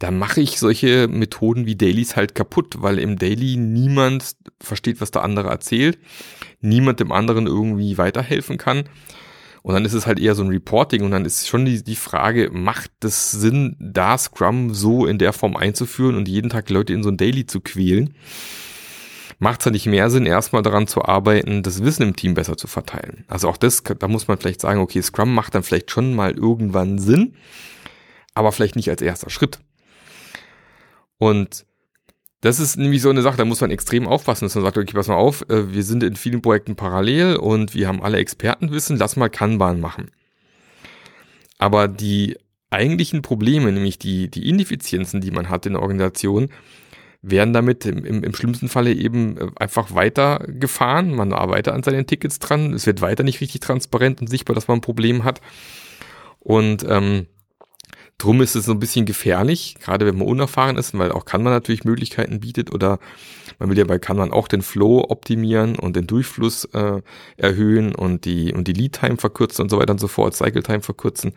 da 0.00 0.10
mache 0.10 0.40
ich 0.40 0.58
solche 0.58 1.06
Methoden 1.06 1.66
wie 1.66 1.76
Dailies 1.76 2.16
halt 2.16 2.34
kaputt, 2.34 2.76
weil 2.78 2.98
im 2.98 3.16
Daily 3.16 3.56
niemand 3.56 4.34
versteht, 4.60 5.00
was 5.00 5.12
der 5.12 5.22
andere 5.22 5.50
erzählt, 5.50 5.98
niemand 6.60 6.98
dem 6.98 7.12
anderen 7.12 7.46
irgendwie 7.46 7.96
weiterhelfen 7.96 8.58
kann. 8.58 8.84
Und 9.62 9.74
dann 9.74 9.84
ist 9.84 9.92
es 9.92 10.06
halt 10.06 10.18
eher 10.18 10.34
so 10.34 10.42
ein 10.42 10.48
Reporting 10.48 11.02
und 11.02 11.12
dann 11.12 11.26
ist 11.26 11.46
schon 11.46 11.64
die, 11.64 11.84
die 11.84 11.96
Frage, 11.96 12.50
macht 12.50 13.04
es 13.04 13.30
Sinn, 13.30 13.76
da 13.78 14.18
Scrum 14.18 14.74
so 14.74 15.06
in 15.06 15.18
der 15.18 15.32
Form 15.32 15.54
einzuführen 15.54 16.16
und 16.16 16.26
jeden 16.26 16.50
Tag 16.50 16.70
Leute 16.70 16.92
in 16.92 17.04
so 17.04 17.10
ein 17.10 17.18
Daily 17.18 17.46
zu 17.46 17.60
quälen? 17.60 18.14
Macht 19.40 19.60
es 19.60 19.64
ja 19.64 19.70
nicht 19.72 19.86
mehr 19.86 20.10
Sinn, 20.10 20.26
erstmal 20.26 20.62
daran 20.62 20.86
zu 20.86 21.04
arbeiten, 21.04 21.62
das 21.62 21.82
Wissen 21.82 22.02
im 22.02 22.14
Team 22.14 22.34
besser 22.34 22.56
zu 22.56 22.66
verteilen. 22.68 23.24
Also 23.26 23.48
auch 23.48 23.56
das, 23.56 23.82
da 23.82 24.06
muss 24.06 24.28
man 24.28 24.38
vielleicht 24.38 24.60
sagen, 24.60 24.80
okay, 24.80 25.02
Scrum 25.02 25.34
macht 25.34 25.54
dann 25.54 25.62
vielleicht 25.62 25.90
schon 25.90 26.14
mal 26.14 26.32
irgendwann 26.32 26.98
Sinn, 26.98 27.34
aber 28.34 28.52
vielleicht 28.52 28.76
nicht 28.76 28.90
als 28.90 29.00
erster 29.00 29.30
Schritt. 29.30 29.58
Und 31.16 31.64
das 32.42 32.60
ist 32.60 32.76
nämlich 32.76 33.00
so 33.02 33.08
eine 33.08 33.22
Sache, 33.22 33.38
da 33.38 33.46
muss 33.46 33.62
man 33.62 33.70
extrem 33.70 34.06
aufpassen, 34.06 34.44
dass 34.44 34.54
man 34.54 34.64
sagt, 34.64 34.76
okay, 34.76 34.92
pass 34.92 35.08
mal 35.08 35.14
auf, 35.14 35.42
äh, 35.48 35.72
wir 35.72 35.84
sind 35.84 36.02
in 36.02 36.16
vielen 36.16 36.42
Projekten 36.42 36.76
parallel 36.76 37.36
und 37.36 37.74
wir 37.74 37.88
haben 37.88 38.02
alle 38.02 38.18
Expertenwissen, 38.18 38.98
lass 38.98 39.16
mal 39.16 39.30
Kanban 39.30 39.80
machen. 39.80 40.10
Aber 41.58 41.88
die 41.88 42.38
eigentlichen 42.68 43.22
Probleme, 43.22 43.72
nämlich 43.72 43.98
die, 43.98 44.30
die 44.30 44.48
Ineffizienzen, 44.48 45.22
die 45.22 45.30
man 45.30 45.48
hat 45.48 45.64
in 45.66 45.72
der 45.72 45.82
Organisation, 45.82 46.50
werden 47.22 47.52
damit 47.52 47.84
im, 47.84 48.04
im, 48.04 48.24
im 48.24 48.34
schlimmsten 48.34 48.68
Falle 48.68 48.92
eben 48.92 49.36
äh, 49.36 49.46
einfach 49.56 49.94
weitergefahren. 49.94 51.14
Man 51.14 51.32
arbeitet 51.32 51.74
an 51.74 51.82
seinen 51.82 52.06
Tickets 52.06 52.38
dran. 52.38 52.72
Es 52.72 52.86
wird 52.86 53.00
weiter 53.00 53.22
nicht 53.22 53.40
richtig 53.40 53.60
transparent 53.60 54.20
und 54.20 54.28
sichtbar, 54.28 54.54
dass 54.54 54.68
man 54.68 54.78
ein 54.78 54.82
Problem 54.82 55.24
hat. 55.24 55.40
Und 56.38 56.84
ähm, 56.88 57.26
drum 58.16 58.40
ist 58.40 58.54
es 58.54 58.64
so 58.64 58.72
ein 58.72 58.78
bisschen 58.78 59.06
gefährlich, 59.06 59.76
gerade 59.80 60.06
wenn 60.06 60.16
man 60.16 60.28
unerfahren 60.28 60.76
ist, 60.76 60.96
weil 60.96 61.12
auch 61.12 61.24
kann 61.24 61.42
man 61.42 61.52
natürlich 61.52 61.84
Möglichkeiten 61.84 62.40
bietet 62.40 62.72
oder 62.72 62.98
man 63.58 63.68
will 63.68 63.78
ja 63.78 63.84
bei 63.84 63.98
kann 63.98 64.16
man 64.16 64.32
auch 64.32 64.48
den 64.48 64.62
Flow 64.62 65.04
optimieren 65.08 65.78
und 65.78 65.96
den 65.96 66.06
Durchfluss 66.06 66.64
äh, 66.72 67.02
erhöhen 67.36 67.94
und 67.94 68.24
die 68.24 68.54
und 68.54 68.68
die 68.68 68.72
Lead 68.72 69.00
Time 69.00 69.18
verkürzen 69.18 69.64
und 69.64 69.68
so 69.68 69.78
weiter 69.78 69.92
und 69.92 70.00
so 70.00 70.08
fort, 70.08 70.34
Cycle 70.34 70.62
Time 70.62 70.80
verkürzen. 70.80 71.34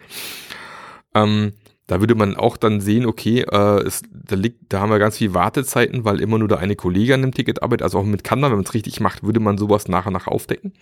Ähm, 1.13 1.53
da 1.93 1.99
würde 1.99 2.15
man 2.15 2.35
auch 2.35 2.57
dann 2.57 2.81
sehen, 2.81 3.05
okay, 3.05 3.41
äh, 3.41 3.83
es, 3.83 4.01
da, 4.11 4.35
liegt, 4.35 4.73
da 4.73 4.79
haben 4.79 4.89
wir 4.89 4.97
ganz 4.97 5.17
viel 5.17 5.35
Wartezeiten, 5.35 6.03
weil 6.03 6.21
immer 6.21 6.39
nur 6.39 6.47
der 6.47 6.57
eine 6.57 6.75
Kollege 6.75 7.13
an 7.13 7.21
dem 7.21 7.35
Ticket 7.35 7.61
arbeitet. 7.61 7.83
Also 7.83 7.99
auch 7.99 8.03
mit 8.03 8.23
Kanban, 8.23 8.49
wenn 8.49 8.57
man 8.57 8.65
es 8.65 8.73
richtig 8.73 8.99
macht, 8.99 9.21
würde 9.21 9.39
man 9.39 9.59
sowas 9.59 9.87
nach 9.87 10.07
und 10.07 10.13
nach 10.13 10.25
aufdecken. 10.25 10.73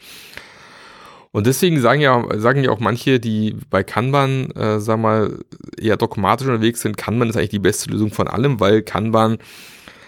Und 1.34 1.48
deswegen 1.48 1.82
sagen 1.82 2.00
ja, 2.00 2.25
sagen 2.39 2.63
ja 2.63 2.72
auch 2.72 2.80
manche, 2.80 3.20
die 3.20 3.58
bei 3.70 3.84
Kanban, 3.84 4.51
äh, 4.51 4.80
sagen 4.80 5.01
mal, 5.01 5.39
eher 5.77 5.98
dogmatisch 5.98 6.48
unterwegs 6.48 6.80
sind, 6.80 6.96
Kanban 6.96 7.30
ist 7.30 7.36
eigentlich 7.36 7.50
die 7.50 7.60
beste 7.60 7.89
Lösung 7.89 8.13
von 8.13 8.30
allem, 8.30 8.62
weil 8.62 8.82
Kanban 8.82 9.38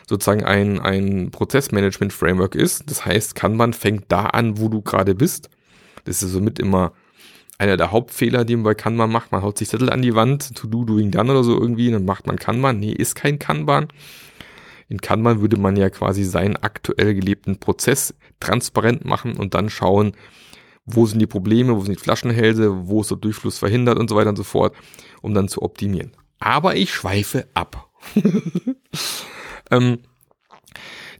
sozusagen 0.07 0.45
ein, 0.45 0.79
ein 0.79 1.31
Prozessmanagement-Framework 1.31 2.55
ist. 2.55 2.89
Das 2.89 3.05
heißt, 3.05 3.35
Kanban 3.35 3.73
fängt 3.73 4.05
da 4.07 4.27
an, 4.27 4.57
wo 4.57 4.69
du 4.69 4.81
gerade 4.81 5.15
bist. 5.15 5.49
Das 6.05 6.23
ist 6.23 6.31
somit 6.31 6.59
immer 6.59 6.93
einer 7.57 7.77
der 7.77 7.91
Hauptfehler, 7.91 8.45
die 8.45 8.55
man 8.55 8.63
bei 8.63 8.75
Kanban 8.75 9.11
macht. 9.11 9.31
Man 9.31 9.41
haut 9.41 9.57
sich 9.57 9.69
Zettel 9.69 9.89
an 9.89 10.01
die 10.01 10.15
Wand, 10.15 10.55
to 10.55 10.67
do, 10.67 10.83
doing 10.83 11.11
done 11.11 11.31
oder 11.31 11.43
so 11.43 11.59
irgendwie, 11.59 11.91
dann 11.91 12.05
macht 12.05 12.27
man 12.27 12.37
Kanban. 12.37 12.79
Nee, 12.79 12.91
ist 12.91 13.15
kein 13.15 13.39
Kanban. 13.39 13.87
In 14.89 15.01
Kanban 15.01 15.41
würde 15.41 15.57
man 15.57 15.75
ja 15.75 15.89
quasi 15.89 16.23
seinen 16.23 16.57
aktuell 16.57 17.13
gelebten 17.15 17.59
Prozess 17.59 18.13
transparent 18.39 19.05
machen 19.05 19.37
und 19.37 19.53
dann 19.53 19.69
schauen, 19.69 20.13
wo 20.85 21.05
sind 21.05 21.19
die 21.19 21.27
Probleme, 21.27 21.75
wo 21.75 21.81
sind 21.81 21.97
die 21.97 22.03
Flaschenhälse, 22.03 22.87
wo 22.87 23.01
ist 23.01 23.11
der 23.11 23.17
Durchfluss 23.17 23.57
verhindert 23.57 23.97
und 23.97 24.09
so 24.09 24.15
weiter 24.15 24.29
und 24.29 24.35
so 24.35 24.43
fort, 24.43 24.75
um 25.21 25.33
dann 25.33 25.47
zu 25.47 25.61
optimieren. 25.61 26.11
Aber 26.39 26.75
ich 26.75 26.93
schweife 26.93 27.47
ab. 27.53 27.89
ähm, 29.71 29.99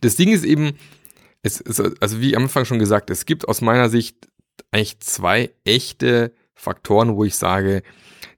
das 0.01 0.17
Ding 0.17 0.33
ist 0.33 0.43
eben, 0.43 0.73
es 1.43 1.61
ist, 1.61 1.79
also 2.01 2.19
wie 2.19 2.35
am 2.35 2.43
Anfang 2.43 2.65
schon 2.65 2.79
gesagt, 2.79 3.09
es 3.09 3.25
gibt 3.25 3.47
aus 3.47 3.61
meiner 3.61 3.89
Sicht 3.89 4.27
eigentlich 4.71 4.99
zwei 4.99 5.51
echte 5.65 6.33
Faktoren, 6.53 7.15
wo 7.15 7.23
ich 7.23 7.35
sage, 7.35 7.83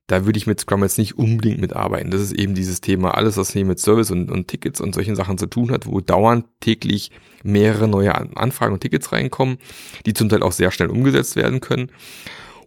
da 0.08 0.26
würde 0.26 0.38
ich 0.38 0.46
mit 0.46 0.60
Scrum 0.60 0.84
jetzt 0.84 1.00
nicht 1.00 1.18
unbedingt 1.18 1.60
mitarbeiten. 1.60 2.12
Das 2.12 2.22
ist 2.22 2.34
eben 2.34 2.54
dieses 2.54 2.80
Thema, 2.80 3.16
alles, 3.16 3.38
was 3.38 3.52
hier 3.52 3.66
mit 3.66 3.80
Service 3.80 4.12
und, 4.12 4.30
und 4.30 4.48
Tickets 4.48 4.80
und 4.80 4.94
solchen 4.94 5.16
Sachen 5.16 5.38
zu 5.38 5.48
tun 5.48 5.72
hat, 5.72 5.88
wo 5.88 6.00
dauernd 6.00 6.46
täglich 6.60 7.12
mehrere 7.44 7.88
neue 7.88 8.14
Anfragen 8.38 8.74
und 8.74 8.82
Tickets 8.82 9.12
reinkommen, 9.12 9.58
die 10.06 10.14
zum 10.14 10.30
Teil 10.30 10.44
auch 10.44 10.52
sehr 10.52 10.72
schnell 10.72 10.90
umgesetzt 10.90 11.36
werden 11.36 11.60
können. 11.60 11.92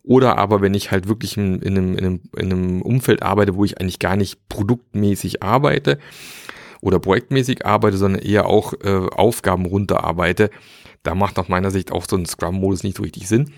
Oder 0.02 0.38
aber, 0.38 0.62
wenn 0.62 0.74
ich 0.74 0.90
halt 0.90 1.06
wirklich 1.06 1.36
in, 1.36 1.60
in, 1.60 1.76
einem, 1.76 1.94
in, 1.94 2.04
einem, 2.04 2.20
in 2.36 2.52
einem 2.52 2.82
Umfeld 2.82 3.22
arbeite, 3.22 3.54
wo 3.54 3.64
ich 3.64 3.80
eigentlich 3.80 3.98
gar 3.98 4.16
nicht 4.16 4.48
produktmäßig 4.48 5.42
arbeite 5.42 5.98
oder 6.80 6.98
projektmäßig 6.98 7.66
arbeite, 7.66 7.96
sondern 7.96 8.22
eher 8.22 8.46
auch 8.46 8.72
äh, 8.82 9.08
Aufgaben 9.10 9.66
runterarbeite, 9.66 10.50
da 11.02 11.14
macht 11.14 11.36
nach 11.36 11.48
meiner 11.48 11.70
Sicht 11.70 11.92
auch 11.92 12.04
so 12.08 12.16
ein 12.16 12.26
Scrum-Modus 12.26 12.82
nicht 12.82 12.96
so 12.96 13.02
richtig 13.02 13.28
Sinn. 13.28 13.52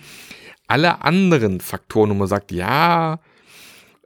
Alle 0.67 1.03
anderen 1.03 1.61
Faktoren, 1.61 2.11
wo 2.11 2.15
man 2.15 2.29
sagt, 2.29 2.53
ja, 2.53 3.21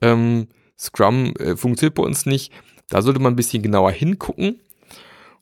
ähm, 0.00 0.48
Scrum 0.78 1.34
äh, 1.36 1.56
funktioniert 1.56 1.94
bei 1.94 2.02
uns 2.02 2.26
nicht. 2.26 2.52
Da 2.88 3.02
sollte 3.02 3.20
man 3.20 3.32
ein 3.32 3.36
bisschen 3.36 3.62
genauer 3.62 3.92
hingucken 3.92 4.60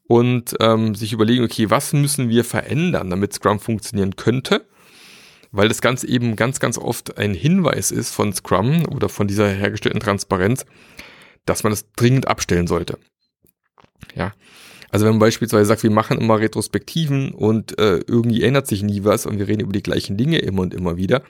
und 0.08 0.56
ähm, 0.60 0.94
sich 0.94 1.12
überlegen, 1.12 1.44
okay, 1.44 1.70
was 1.70 1.92
müssen 1.92 2.28
wir 2.28 2.44
verändern, 2.44 3.10
damit 3.10 3.34
Scrum 3.34 3.60
funktionieren 3.60 4.16
könnte? 4.16 4.66
Weil 5.50 5.68
das 5.68 5.82
Ganze 5.82 6.08
eben 6.08 6.34
ganz, 6.36 6.60
ganz 6.60 6.78
oft 6.78 7.18
ein 7.18 7.34
Hinweis 7.34 7.90
ist 7.90 8.12
von 8.12 8.32
Scrum 8.32 8.86
oder 8.86 9.08
von 9.08 9.28
dieser 9.28 9.48
hergestellten 9.48 10.00
Transparenz, 10.00 10.64
dass 11.44 11.62
man 11.62 11.72
das 11.72 11.92
dringend 11.92 12.26
abstellen 12.26 12.66
sollte. 12.66 12.98
Ja. 14.14 14.32
Also 14.90 15.06
wenn 15.06 15.12
man 15.12 15.20
beispielsweise 15.20 15.64
sagt, 15.64 15.82
wir 15.82 15.90
machen 15.90 16.18
immer 16.18 16.38
Retrospektiven 16.38 17.32
und 17.32 17.78
äh, 17.78 18.00
irgendwie 18.06 18.42
ändert 18.42 18.66
sich 18.66 18.82
nie 18.82 19.04
was 19.04 19.24
und 19.24 19.38
wir 19.38 19.48
reden 19.48 19.62
über 19.62 19.72
die 19.72 19.82
gleichen 19.82 20.16
Dinge 20.16 20.38
immer 20.38 20.62
und 20.62 20.74
immer 20.74 20.96
wieder, 20.96 21.22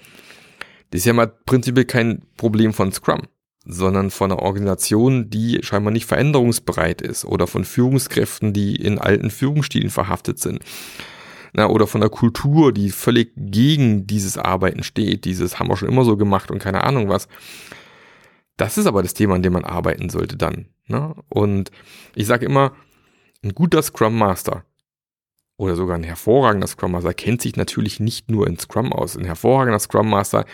das 0.91 1.01
ist 1.01 1.05
ja 1.07 1.13
mal 1.13 1.29
prinzipiell 1.29 1.85
kein 1.85 2.23
Problem 2.37 2.73
von 2.73 2.93
Scrum 2.93 3.23
sondern 3.65 4.11
von 4.11 4.33
einer 4.33 4.43
Organisation, 4.43 5.31
die 5.31 5.61
scheinbar 5.63 5.93
nicht 5.93 6.07
veränderungsbereit 6.07 7.01
ist 7.01 7.25
oder 7.25 7.47
von 7.47 7.65
Führungskräften, 7.65 8.53
die 8.53 8.77
in 8.77 8.99
alten 8.99 9.31
Führungsstilen 9.31 9.91
verhaftet 9.91 10.39
sind. 10.39 10.61
Na, 11.53 11.69
oder 11.69 11.87
von 11.87 12.01
der 12.01 12.11
Kultur, 12.11 12.73
die 12.73 12.91
völlig 12.91 13.33
gegen 13.37 14.07
dieses 14.07 14.39
Arbeiten 14.39 14.83
steht, 14.83 15.27
dieses 15.27 15.59
haben 15.59 15.69
wir 15.69 15.77
schon 15.77 15.89
immer 15.89 16.05
so 16.05 16.17
gemacht 16.17 16.51
und 16.51 16.61
keine 16.61 16.85
Ahnung 16.85 17.09
was. 17.09 17.29
Das 18.57 18.79
ist 18.79 18.87
aber 18.87 19.03
das 19.03 19.15
Thema, 19.15 19.35
an 19.35 19.43
dem 19.43 19.53
man 19.53 19.65
arbeiten 19.65 20.11
sollte 20.11 20.37
dann. 20.37 20.69
Ne? 20.87 21.15
Und 21.29 21.71
ich 22.15 22.27
sage 22.27 22.47
immer, 22.47 22.73
ein 23.43 23.55
guter 23.55 23.83
Scrum 23.83 24.17
Master 24.17 24.65
oder 25.57 25.77
sogar 25.77 25.97
ein 25.97 26.05
hervorragender 26.05 26.67
Scrum 26.67 26.93
Master 26.93 27.15
kennt 27.15 27.43
sich 27.43 27.57
natürlich 27.57 28.01
nicht 28.01 28.31
nur 28.31 28.47
in 28.47 28.59
Scrum 28.59 28.93
aus. 28.93 29.17
Ein 29.17 29.25
hervorragender 29.25 29.79
Scrum 29.79 30.11
Master 30.11 30.45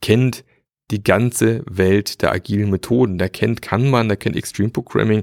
kennt 0.00 0.44
die 0.90 1.02
ganze 1.02 1.62
Welt 1.66 2.22
der 2.22 2.32
agilen 2.32 2.70
Methoden. 2.70 3.18
Der 3.18 3.28
kennt 3.28 3.60
Kanban, 3.60 4.08
der 4.08 4.16
kennt 4.16 4.36
Extreme 4.36 4.70
Programming, 4.70 5.22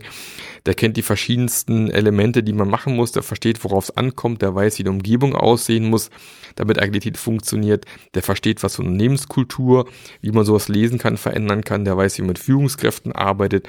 der 0.66 0.74
kennt 0.74 0.98
die 0.98 1.02
verschiedensten 1.02 1.90
Elemente, 1.90 2.44
die 2.44 2.54
man 2.54 2.70
machen 2.70 2.96
muss, 2.96 3.14
der 3.14 3.24
versteht, 3.24 3.64
worauf 3.64 3.86
es 3.86 3.98
ankommt, 3.98 4.42
der 4.42 4.54
weiß, 4.54 4.80
wie 4.80 4.84
die 4.84 4.90
Umgebung 4.90 5.36
aussehen 5.36 5.90
muss, 5.90 6.10
damit 6.56 6.82
Agilität 6.82 7.18
funktioniert, 7.18 7.86
der 8.14 8.24
versteht, 8.24 8.62
was 8.62 8.76
für 8.76 8.82
Unternehmenskultur, 8.82 9.88
wie 10.22 10.32
man 10.32 10.46
sowas 10.46 10.68
lesen 10.68 11.00
kann, 11.00 11.18
verändern 11.18 11.64
kann, 11.64 11.86
der 11.86 11.96
weiß, 11.96 12.18
wie 12.18 12.24
man 12.24 12.30
mit 12.30 12.40
Führungskräften 12.40 13.14
arbeitet. 13.14 13.68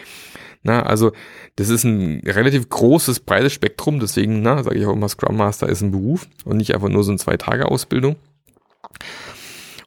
Na, 0.65 0.83
also 0.83 1.13
das 1.57 1.69
ist 1.69 1.85
ein 1.85 2.23
relativ 2.25 2.69
großes, 2.71 3.21
breites 3.21 3.53
Spektrum, 3.53 4.01
deswegen 4.01 4.43
sage 4.43 4.77
ich 4.77 4.87
auch 4.87 4.95
immer, 4.95 5.09
Scrum 5.09 5.37
Master 5.37 5.69
ist 5.69 5.83
ein 5.83 5.93
Beruf 5.93 6.27
und 6.45 6.57
nicht 6.57 6.75
einfach 6.75 6.89
nur 6.89 7.05
so 7.05 7.13
eine 7.13 7.19
Zwei-Tage-Ausbildung. 7.19 8.17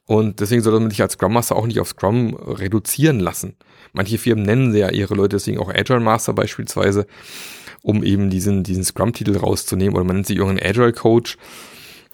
Und 0.08 0.40
deswegen 0.40 0.62
sollte 0.62 0.80
man 0.80 0.90
sich 0.90 1.02
als 1.02 1.14
Scrum 1.14 1.34
Master 1.34 1.58
auch 1.58 1.68
nicht 1.68 1.82
auf 1.82 1.90
Scrum 1.90 2.34
reduzieren 2.34 3.20
lassen. 3.20 3.58
Manche 3.92 4.18
Firmen 4.18 4.46
nennen 4.46 4.74
ja 4.74 4.90
ihre 4.90 5.14
Leute 5.14 5.36
deswegen 5.36 5.60
auch 5.60 5.70
Agile 5.70 6.00
Master 6.00 6.34
beispielsweise, 6.34 7.06
um 7.82 8.04
eben 8.04 8.30
diesen, 8.30 8.64
diesen 8.64 8.86
Scrum-Titel 8.86 9.36
rauszunehmen. 9.36 9.96
Oder 9.96 10.06
man 10.06 10.16
nennt 10.16 10.28
sich 10.28 10.40
auch 10.40 10.48
einen 10.48 10.62
Agile 10.64 10.94
Coach. 10.94 11.38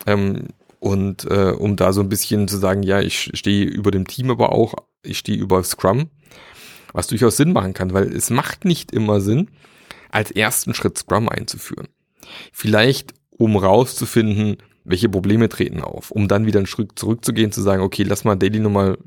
Ähm, 0.07 0.47
und 0.79 1.25
äh, 1.25 1.51
um 1.51 1.75
da 1.75 1.93
so 1.93 2.01
ein 2.01 2.09
bisschen 2.09 2.47
zu 2.47 2.57
sagen, 2.57 2.81
ja, 2.81 2.99
ich 2.99 3.31
stehe 3.35 3.63
über 3.65 3.91
dem 3.91 4.07
Team, 4.07 4.31
aber 4.31 4.51
auch, 4.51 4.73
ich 5.03 5.19
stehe 5.19 5.37
über 5.37 5.63
Scrum, 5.63 6.09
was 6.93 7.07
durchaus 7.07 7.37
Sinn 7.37 7.53
machen 7.53 7.73
kann, 7.73 7.93
weil 7.93 8.11
es 8.11 8.31
macht 8.31 8.65
nicht 8.65 8.91
immer 8.91 9.21
Sinn, 9.21 9.51
als 10.09 10.31
ersten 10.31 10.73
Schritt 10.73 10.97
Scrum 10.97 11.29
einzuführen. 11.29 11.87
Vielleicht, 12.51 13.13
um 13.29 13.55
rauszufinden, 13.55 14.57
welche 14.85 15.09
Probleme 15.09 15.49
treten 15.49 15.81
auf, 15.81 16.11
um 16.11 16.27
dann 16.27 16.45
wieder 16.45 16.59
einen 16.59 16.67
Schritt 16.67 16.99
zurückzugehen, 16.99 17.51
zu 17.51 17.61
sagen, 17.61 17.81
okay, 17.81 18.03
lass 18.03 18.25
mal 18.25 18.35
Daily 18.35 18.59
nochmal 18.59 18.97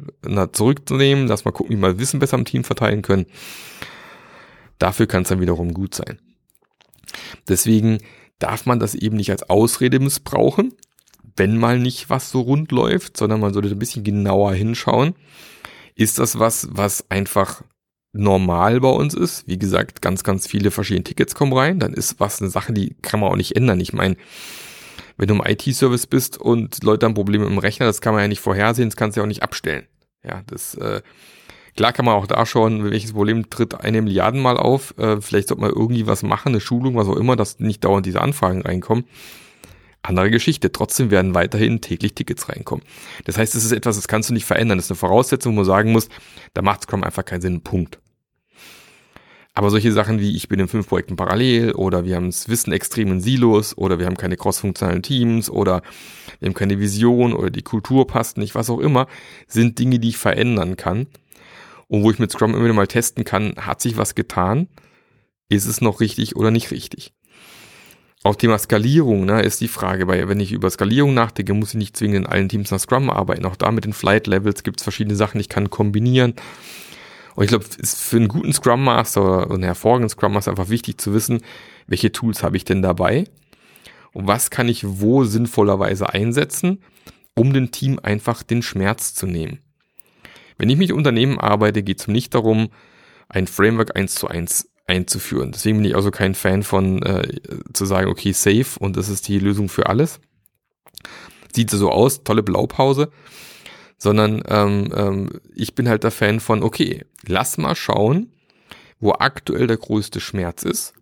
zurückzunehmen, 0.53 1.27
lass 1.27 1.45
mal 1.45 1.53
gucken, 1.53 1.77
wie 1.77 1.81
wir 1.81 1.99
Wissen 1.99 2.21
besser 2.21 2.39
im 2.39 2.45
Team 2.45 2.65
verteilen 2.65 3.03
können. 3.03 3.27
Dafür 4.79 5.07
kann 5.07 5.23
es 5.23 5.29
dann 5.29 5.41
wiederum 5.41 5.75
gut 5.75 5.95
sein. 5.95 6.19
Deswegen 7.49 7.99
darf 8.39 8.67
man 8.67 8.79
das 8.79 8.95
eben 8.95 9.17
nicht 9.17 9.31
als 9.31 9.49
Ausrede 9.49 10.01
missbrauchen, 10.01 10.75
wenn 11.37 11.59
mal 11.59 11.79
nicht 11.79 12.09
was 12.09 12.31
so 12.31 12.41
rund 12.41 12.73
läuft, 12.73 13.17
sondern 13.17 13.41
man 13.41 13.53
sollte 13.53 13.69
ein 13.69 13.79
bisschen 13.79 14.05
genauer 14.05 14.55
hinschauen. 14.55 15.15
Ist 15.95 16.19
das 16.19 16.39
was, 16.39 16.69
was 16.71 17.11
einfach 17.11 17.63
normal 18.13 18.81
bei 18.81 18.91
uns 18.91 19.15
ist? 19.15 19.47
Wie 19.47 19.59
gesagt, 19.59 20.01
ganz, 20.03 20.25
ganz 20.25 20.47
viele 20.47 20.71
verschiedene 20.71 21.05
Tickets 21.05 21.35
kommen 21.35 21.53
rein. 21.53 21.79
Dann 21.79 21.93
ist 21.93 22.21
was 22.21 22.41
eine 22.41 22.51
Sache, 22.51 22.73
die 22.73 22.97
kann 23.03 23.21
man 23.21 23.31
auch 23.31 23.37
nicht 23.37 23.57
ändern. 23.57 23.81
Ich 23.81 23.93
meine, 23.93 24.17
wenn 25.17 25.29
du 25.29 25.35
im 25.35 25.43
IT-Service 25.45 26.07
bist 26.07 26.39
und 26.39 26.83
Leute 26.83 27.07
haben 27.07 27.15
Probleme 27.15 27.47
im 27.47 27.59
Rechner, 27.59 27.87
das 27.87 28.01
kann 28.01 28.15
man 28.15 28.23
ja 28.23 28.29
nicht 28.29 28.41
vorhersehen, 28.41 28.89
das 28.89 28.97
kannst 28.97 29.17
du 29.17 29.21
ja 29.21 29.25
auch 29.25 29.29
nicht 29.29 29.43
abstellen. 29.43 29.87
Ja, 30.23 30.43
das 30.47 30.75
äh, 30.75 31.03
klar 31.77 31.93
kann 31.93 32.05
man 32.05 32.15
auch 32.15 32.27
da 32.27 32.45
schauen, 32.47 32.91
welches 32.91 33.13
Problem 33.13 33.49
tritt 33.49 33.81
eine 33.81 34.03
Milliarden 34.03 34.41
mal 34.41 34.57
auf. 34.57 34.95
Äh, 34.99 35.21
vielleicht 35.21 35.49
sollte 35.49 35.63
man 35.63 35.71
irgendwie 35.71 36.07
was 36.07 36.23
machen, 36.23 36.49
eine 36.49 36.61
Schulung, 36.61 36.97
was 36.97 37.09
auch 37.09 37.17
immer, 37.17 37.37
dass 37.37 37.61
nicht 37.61 37.85
dauernd 37.85 38.07
diese 38.07 38.21
Anfragen 38.21 38.63
reinkommen. 38.63 39.05
Andere 40.03 40.31
Geschichte. 40.31 40.71
Trotzdem 40.71 41.11
werden 41.11 41.35
weiterhin 41.35 41.81
täglich 41.81 42.15
Tickets 42.15 42.49
reinkommen. 42.49 42.85
Das 43.25 43.39
heißt, 43.39 43.55
es 43.55 43.65
ist 43.65 43.73
etwas, 43.73 43.97
das 43.97 44.09
kannst 44.09 44.31
du 44.31 44.35
nicht 44.35 44.45
verändern. 44.45 44.79
Das 44.79 44.87
ist 44.87 44.93
eine 44.93 44.99
Voraussetzung, 44.99 45.53
wo 45.53 45.57
man 45.57 45.65
sagen 45.65 45.93
muss, 45.93 46.09
da 46.55 46.63
macht 46.63 46.83
Scrum 46.83 47.03
einfach 47.03 47.25
keinen 47.25 47.41
Sinn. 47.41 47.61
Punkt. 47.63 47.99
Aber 49.57 49.71
solche 49.71 49.91
Sachen 49.91 50.21
wie 50.21 50.37
ich 50.37 50.49
bin 50.49 50.61
in 50.61 50.69
fünf 50.69 50.87
Projekten 50.87 51.17
parallel 51.17 51.73
oder 51.73 52.05
wir 52.05 52.17
haben 52.17 52.27
das 52.27 52.47
Wissen 52.51 52.73
extrem 52.73 53.11
in 53.11 53.21
Silos 53.23 53.77
oder 53.79 53.99
wir 53.99 54.05
haben 54.05 54.19
keine 54.19 54.37
crossfunktionalen 54.37 55.03
Teams 55.03 55.49
oder 55.49 55.81
wir 56.41 56.49
haben 56.49 56.55
keine 56.55 56.79
Vision 56.79 57.33
oder 57.33 57.49
die 57.49 57.63
Kultur 57.63 58.07
passt 58.07 58.37
nicht, 58.37 58.55
was 58.55 58.69
auch 58.69 58.81
immer, 58.81 59.07
sind 59.49 59.79
Dinge, 59.79 59.99
die 59.99 60.11
ich 60.11 60.19
verändern 60.19 60.77
kann. 60.77 61.07
Und 61.89 62.03
wo 62.03 62.11
ich 62.11 62.19
mit 62.19 62.31
Scrum 62.31 62.55
immer 62.55 62.65
wieder 62.65 62.75
mal 62.75 62.87
testen 62.87 63.25
kann, 63.25 63.55
hat 63.57 63.81
sich 63.81 63.97
was 63.97 64.15
getan? 64.15 64.69
Ist 65.49 65.65
es 65.65 65.81
noch 65.81 66.01
richtig 66.01 66.37
oder 66.37 66.51
nicht 66.51 66.71
richtig? 66.71 67.15
Auch 68.25 68.37
Thema 68.37 68.59
Skalierung 68.59 69.25
ne, 69.25 69.41
ist 69.41 69.63
die 69.63 69.69
Frage, 69.69 70.07
weil 70.07 70.29
wenn 70.29 70.41
ich 70.41 70.53
über 70.53 70.69
Skalierung 70.69 71.15
nachdenke, 71.15 71.55
muss 71.55 71.71
ich 71.71 71.77
nicht 71.77 71.97
zwingend 71.97 72.27
in 72.27 72.27
allen 72.27 72.51
Teams 72.51 72.71
nach 72.73 72.81
Scrum 72.81 73.09
arbeiten. 73.09 73.47
Auch 73.47 73.57
da 73.57 73.71
mit 73.71 73.87
den 73.87 73.95
Flight 73.95 74.27
Levels 74.27 74.65
gibt 74.65 74.81
es 74.81 74.83
verschiedene 74.83 75.17
Sachen, 75.17 75.41
ich 75.41 75.49
kann 75.49 75.71
kombinieren. 75.71 76.35
Und 77.37 77.45
ich 77.45 77.49
glaube, 77.49 77.67
es 77.67 77.77
ist 77.77 78.01
für 78.01 78.17
einen 78.17 78.29
guten 78.29 78.53
Scrum 78.53 78.83
Master 78.83 79.23
oder 79.23 79.55
einen 79.55 79.63
hervorragenden 79.63 80.09
Scrum 80.09 80.33
Master 80.33 80.51
einfach 80.51 80.71
wichtig 80.71 80.99
zu 80.99 81.13
wissen, 81.13 81.43
welche 81.87 82.11
Tools 82.11 82.43
habe 82.43 82.57
ich 82.57 82.65
denn 82.65 82.83
dabei 82.83 83.25
und 84.13 84.27
was 84.27 84.49
kann 84.49 84.69
ich 84.69 84.83
wo 84.85 85.25
sinnvollerweise 85.25 86.09
einsetzen, 86.09 86.83
um 87.35 87.53
dem 87.53 87.71
Team 87.71 88.01
einfach 88.03 88.43
den 88.43 88.63
Schmerz 88.63 89.15
zu 89.15 89.27
nehmen. 89.27 89.59
Wenn 90.57 90.71
ich 90.71 90.79
mit 90.79 90.91
Unternehmen 90.93 91.39
arbeite, 91.39 91.83
geht 91.83 92.01
es 92.01 92.07
mir 92.07 92.15
nicht 92.15 92.35
darum, 92.35 92.71
ein 93.29 93.47
Framework 93.47 93.95
eins 93.95 94.15
zu 94.15 94.29
eins 94.29 94.71
einzuführen. 94.87 95.53
Deswegen 95.53 95.79
bin 95.79 95.85
ich 95.85 95.97
also 95.97 96.11
kein 96.11 96.35
Fan 96.35 96.63
von 96.63 97.03
äh, 97.03 97.29
zu 97.75 97.85
sagen, 97.85 98.09
okay, 98.09 98.33
safe 98.33 98.79
und 98.79 98.97
das 98.97 99.11
ist 99.11 99.29
die 99.29 99.39
Lösung 99.39 99.69
für 99.69 99.87
alles. 99.91 100.21
Sieht 101.55 101.71
so 101.71 101.91
aus, 101.91 102.25
tolle 102.25 102.43
Blaupause 102.43 103.11
sondern 103.99 104.43
ähm, 104.49 104.93
ähm, 104.95 105.31
ich 105.55 105.75
bin 105.75 105.89
halt 105.89 106.05
der 106.05 106.11
Fan 106.11 106.41
von, 106.41 106.63
okay, 106.63 107.05
lass 107.27 107.59
mal 107.59 107.75
schauen, 107.75 108.33
wo 109.01 109.13
aktuell 109.13 109.67
der 109.67 109.77
größte 109.77 110.21
Schmerz 110.21 110.63
ist. 110.63 110.95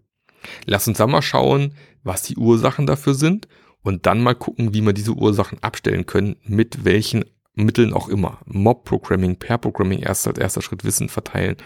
Lass 0.66 0.86
uns 0.88 0.98
dann 0.98 1.10
mal 1.10 1.22
schauen, 1.22 1.74
was 2.02 2.22
die 2.22 2.36
Ursachen 2.36 2.86
dafür 2.86 3.14
sind 3.14 3.48
und 3.82 4.06
dann 4.06 4.22
mal 4.22 4.34
gucken, 4.34 4.74
wie 4.74 4.82
wir 4.82 4.92
diese 4.92 5.12
Ursachen 5.12 5.62
abstellen 5.62 6.06
können, 6.06 6.36
mit 6.44 6.84
welchen 6.84 7.24
Mitteln 7.54 7.92
auch 7.92 8.08
immer. 8.08 8.38
Mob-Programming, 8.46 9.36
Pair-Programming, 9.36 10.00
erst 10.00 10.26
als 10.26 10.38
erster 10.38 10.62
Schritt 10.62 10.84
Wissen 10.84 11.08
verteilen, 11.08 11.56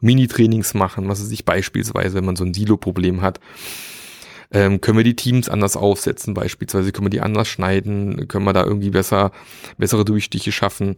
Mini-Trainings 0.00 0.74
machen, 0.74 1.08
was 1.08 1.20
es 1.20 1.28
sich 1.28 1.44
beispielsweise, 1.44 2.16
wenn 2.16 2.24
man 2.24 2.36
so 2.36 2.44
ein 2.44 2.54
Silo-Problem 2.54 3.22
hat, 3.22 3.40
ähm, 4.52 4.80
können 4.80 4.98
wir 4.98 5.04
die 5.04 5.16
Teams 5.16 5.48
anders 5.48 5.76
aufsetzen, 5.76 6.34
beispielsweise 6.34 6.92
können 6.92 7.06
wir 7.06 7.10
die 7.10 7.20
anders 7.20 7.48
schneiden, 7.48 8.28
können 8.28 8.44
wir 8.44 8.52
da 8.52 8.64
irgendwie 8.64 8.90
besser, 8.90 9.32
bessere 9.78 10.04
Durchstiche 10.04 10.52
schaffen, 10.52 10.96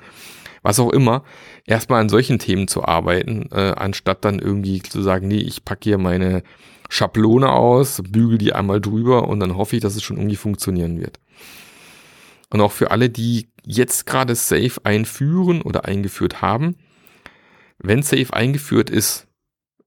was 0.63 0.81
auch 0.81 0.91
immer. 0.91 1.25
Erstmal 1.67 2.01
an 2.01 2.09
solchen 2.09 2.39
Themen 2.39 2.69
zu 2.69 2.85
arbeiten, 2.85 3.49
äh, 3.53 3.75
anstatt 3.77 4.25
dann 4.25 4.39
irgendwie 4.39 4.83
zu 4.83 5.03
sagen, 5.03 5.29
nee, 5.29 5.41
ich 5.41 5.65
packe 5.65 5.85
hier 5.85 5.99
meine 5.99 6.43
Schablone 6.89 7.51
aus, 7.51 8.03
bügel 8.07 8.39
die 8.39 8.53
einmal 8.53 8.81
drüber 8.81 9.29
und 9.29 9.41
dann 9.41 9.57
hoffe 9.57 9.77
ich, 9.77 9.83
dass 9.83 9.97
es 9.97 10.03
schon 10.03 10.19
irgendwie 10.19 10.37
funktionieren 10.37 11.01
wird. 11.01 11.19
Und 12.51 12.61
auch 12.61 12.73
für 12.73 12.91
alle, 12.91 13.09
die 13.09 13.49
jetzt 13.65 14.07
gerade 14.07 14.35
Safe 14.35 14.73
einführen 14.85 15.63
oder 15.63 15.87
eingeführt 15.87 16.43
haben, 16.43 16.77
wenn 17.79 18.03
Safe 18.03 18.33
eingeführt 18.33 18.91
ist, 18.91 19.27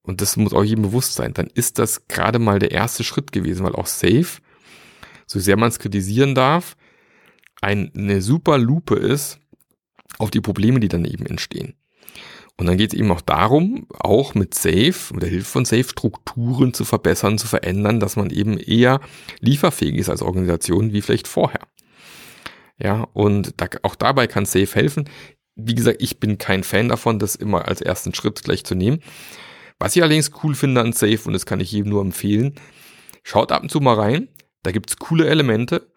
und 0.05 0.21
das 0.21 0.37
muss 0.37 0.53
auch 0.53 0.63
jedem 0.63 0.83
bewusst 0.83 1.15
sein, 1.15 1.33
dann 1.33 1.47
ist 1.47 1.79
das 1.79 2.07
gerade 2.07 2.39
mal 2.39 2.59
der 2.59 2.71
erste 2.71 3.03
Schritt 3.03 3.31
gewesen, 3.31 3.65
weil 3.65 3.75
auch 3.75 3.87
Safe, 3.87 4.27
so 5.25 5.39
sehr 5.39 5.57
man 5.57 5.69
es 5.69 5.79
kritisieren 5.79 6.35
darf, 6.35 6.75
ein, 7.61 7.91
eine 7.95 8.21
super 8.21 8.57
Lupe 8.57 8.95
ist 8.95 9.39
auf 10.19 10.31
die 10.31 10.41
Probleme, 10.41 10.79
die 10.79 10.87
dann 10.87 11.05
eben 11.05 11.25
entstehen. 11.25 11.75
Und 12.57 12.67
dann 12.67 12.77
geht 12.77 12.93
es 12.93 12.99
eben 12.99 13.11
auch 13.11 13.21
darum, 13.21 13.85
auch 13.99 14.33
mit 14.33 14.53
Safe, 14.53 15.13
mit 15.13 15.23
der 15.23 15.29
Hilfe 15.29 15.45
von 15.45 15.65
Safe 15.65 15.83
Strukturen 15.83 16.73
zu 16.73 16.85
verbessern, 16.85 17.37
zu 17.37 17.47
verändern, 17.47 17.99
dass 17.99 18.15
man 18.15 18.29
eben 18.29 18.57
eher 18.57 19.01
lieferfähig 19.41 19.95
ist 19.95 20.09
als 20.09 20.21
Organisation 20.21 20.93
wie 20.93 21.01
vielleicht 21.01 21.27
vorher. 21.27 21.67
Ja, 22.77 23.07
und 23.13 23.53
da, 23.57 23.67
auch 23.83 23.95
dabei 23.95 24.27
kann 24.27 24.45
Safe 24.45 24.73
helfen. 24.73 25.09
wie 25.55 25.75
gesagt, 25.75 26.01
ich 26.01 26.19
bin 26.19 26.37
kein 26.37 26.63
Fan 26.63 26.89
davon, 26.89 27.19
das 27.19 27.35
immer 27.35 27.67
als 27.67 27.81
ersten 27.81 28.13
Schritt 28.13 28.43
gleich 28.43 28.65
zu 28.65 28.75
nehmen. 28.75 28.99
Was 29.79 29.95
ich 29.95 30.01
allerdings 30.01 30.31
cool 30.43 30.55
finde 30.55 30.81
an 30.81 30.93
Safe, 30.93 31.19
und 31.25 31.33
das 31.33 31.45
kann 31.45 31.59
ich 31.59 31.71
jedem 31.71 31.89
nur 31.89 32.01
empfehlen, 32.01 32.55
schaut 33.23 33.51
ab 33.51 33.63
und 33.63 33.69
zu 33.69 33.79
mal 33.79 33.95
rein. 33.95 34.29
Da 34.63 34.71
gibt's 34.71 34.97
coole 34.97 35.27
Elemente. 35.27 35.91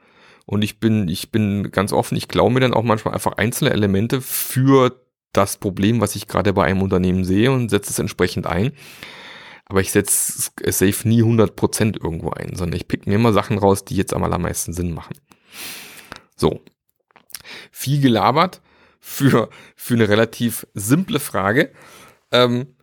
Und 0.46 0.62
ich 0.62 0.80
bin, 0.80 1.08
ich 1.08 1.30
bin 1.30 1.70
ganz 1.70 1.92
offen, 1.92 2.16
ich 2.16 2.28
glaube 2.28 2.54
mir 2.54 2.60
dann 2.60 2.74
auch 2.74 2.82
manchmal 2.82 3.14
einfach 3.14 3.32
einzelne 3.32 3.70
Elemente 3.70 4.20
für 4.20 5.04
das 5.32 5.58
Problem, 5.58 6.00
was 6.00 6.16
ich 6.16 6.26
gerade 6.26 6.54
bei 6.54 6.64
einem 6.64 6.82
Unternehmen 6.82 7.24
sehe 7.24 7.52
und 7.52 7.68
setze 7.68 7.90
es 7.90 7.98
entsprechend 7.98 8.46
ein. 8.46 8.72
Aber 9.66 9.82
ich 9.82 9.92
setze 9.92 10.50
Safe 10.64 11.08
nie 11.08 11.22
100% 11.22 12.02
irgendwo 12.02 12.30
ein, 12.30 12.56
sondern 12.56 12.76
ich 12.76 12.88
pick 12.88 13.06
mir 13.06 13.16
immer 13.16 13.34
Sachen 13.34 13.58
raus, 13.58 13.84
die 13.84 13.96
jetzt 13.96 14.14
am 14.14 14.24
allermeisten 14.24 14.72
Sinn 14.72 14.94
machen. 14.94 15.18
So. 16.34 16.62
Viel 17.70 18.00
gelabert 18.00 18.62
für, 19.00 19.50
für 19.76 19.94
eine 19.94 20.08
relativ 20.08 20.66
simple 20.72 21.20
Frage. 21.20 21.72
Ähm, 22.32 22.74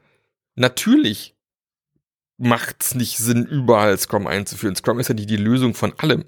natürlich 0.55 1.35
macht 2.37 2.83
es 2.83 2.95
nicht 2.95 3.17
Sinn, 3.17 3.45
überall 3.45 3.97
Scrum 3.97 4.27
einzuführen. 4.27 4.75
Scrum 4.75 4.99
ist 4.99 5.07
ja 5.07 5.15
die, 5.15 5.25
die 5.25 5.37
Lösung 5.37 5.73
von 5.73 5.93
allem. 5.99 6.25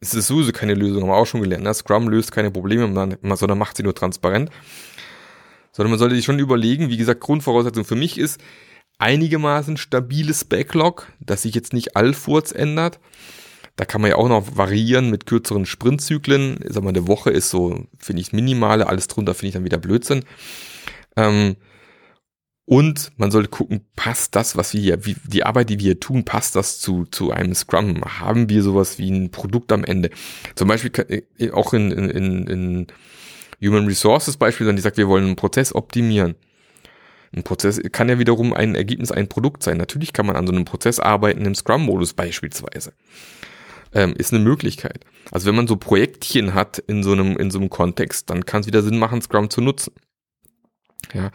Es 0.00 0.14
ist 0.14 0.26
sowieso 0.26 0.52
keine 0.52 0.74
Lösung, 0.74 1.02
haben 1.02 1.10
wir 1.10 1.16
auch 1.16 1.26
schon 1.26 1.42
gelernt. 1.42 1.64
Ne? 1.64 1.74
Scrum 1.74 2.08
löst 2.08 2.32
keine 2.32 2.50
Probleme, 2.50 2.82
sondern 2.82 3.58
macht 3.58 3.76
sie 3.76 3.82
nur 3.82 3.94
transparent. 3.94 4.50
Sondern 5.72 5.90
man 5.90 5.98
sollte 5.98 6.16
sich 6.16 6.24
schon 6.24 6.38
überlegen, 6.38 6.88
wie 6.88 6.96
gesagt, 6.96 7.20
Grundvoraussetzung 7.20 7.84
für 7.84 7.96
mich 7.96 8.18
ist, 8.18 8.40
einigermaßen 8.98 9.76
stabiles 9.76 10.44
Backlog, 10.44 11.06
dass 11.20 11.42
sich 11.42 11.54
jetzt 11.54 11.72
nicht 11.72 11.96
allfurz 11.96 12.52
ändert. 12.52 12.98
Da 13.76 13.84
kann 13.84 14.00
man 14.00 14.10
ja 14.10 14.16
auch 14.16 14.28
noch 14.28 14.56
variieren 14.56 15.10
mit 15.10 15.26
kürzeren 15.26 15.64
Sprintzyklen. 15.64 16.58
Sag 16.68 16.82
mal, 16.82 16.90
eine 16.90 17.06
Woche 17.06 17.30
ist 17.30 17.50
so, 17.50 17.86
finde 17.98 18.20
ich, 18.20 18.32
minimale. 18.32 18.86
Alles 18.86 19.06
drunter 19.08 19.34
finde 19.34 19.48
ich 19.48 19.54
dann 19.54 19.64
wieder 19.64 19.78
Blödsinn. 19.78 20.24
Ähm, 21.16 21.56
und 22.70 23.10
man 23.16 23.32
sollte 23.32 23.48
gucken, 23.48 23.80
passt 23.96 24.36
das, 24.36 24.56
was 24.56 24.74
wir 24.74 24.80
hier, 24.80 25.04
wie, 25.04 25.16
die 25.24 25.42
Arbeit, 25.42 25.70
die 25.70 25.80
wir 25.80 25.86
hier 25.86 25.98
tun, 25.98 26.24
passt 26.24 26.54
das 26.54 26.78
zu, 26.78 27.04
zu 27.04 27.32
einem 27.32 27.52
Scrum? 27.52 28.00
Haben 28.04 28.48
wir 28.48 28.62
sowas 28.62 28.96
wie 28.96 29.10
ein 29.10 29.32
Produkt 29.32 29.72
am 29.72 29.82
Ende? 29.82 30.10
Zum 30.54 30.68
Beispiel 30.68 31.24
äh, 31.36 31.50
auch 31.50 31.74
in, 31.74 31.90
in, 31.90 32.46
in 32.46 32.86
Human 33.60 33.86
Resources 33.86 34.36
beispielsweise, 34.36 34.76
die 34.76 34.82
sagt, 34.82 34.98
wir 34.98 35.08
wollen 35.08 35.24
einen 35.24 35.34
Prozess 35.34 35.74
optimieren. 35.74 36.36
Ein 37.34 37.42
Prozess 37.42 37.80
kann 37.90 38.08
ja 38.08 38.20
wiederum 38.20 38.54
ein 38.54 38.76
Ergebnis, 38.76 39.10
ein 39.10 39.26
Produkt 39.26 39.64
sein. 39.64 39.76
Natürlich 39.76 40.12
kann 40.12 40.26
man 40.26 40.36
an 40.36 40.46
so 40.46 40.52
einem 40.52 40.64
Prozess 40.64 41.00
arbeiten 41.00 41.44
im 41.46 41.56
Scrum-Modus 41.56 42.12
beispielsweise. 42.12 42.92
Ähm, 43.92 44.14
ist 44.16 44.32
eine 44.32 44.44
Möglichkeit. 44.44 45.04
Also 45.32 45.48
wenn 45.48 45.56
man 45.56 45.66
so 45.66 45.74
Projektchen 45.74 46.54
hat 46.54 46.78
in 46.78 47.02
so 47.02 47.10
einem, 47.10 47.36
in 47.36 47.50
so 47.50 47.58
einem 47.58 47.68
Kontext, 47.68 48.30
dann 48.30 48.46
kann 48.46 48.60
es 48.60 48.68
wieder 48.68 48.84
Sinn 48.84 49.00
machen, 49.00 49.22
Scrum 49.22 49.50
zu 49.50 49.60
nutzen. 49.60 49.92
Ja 51.12 51.32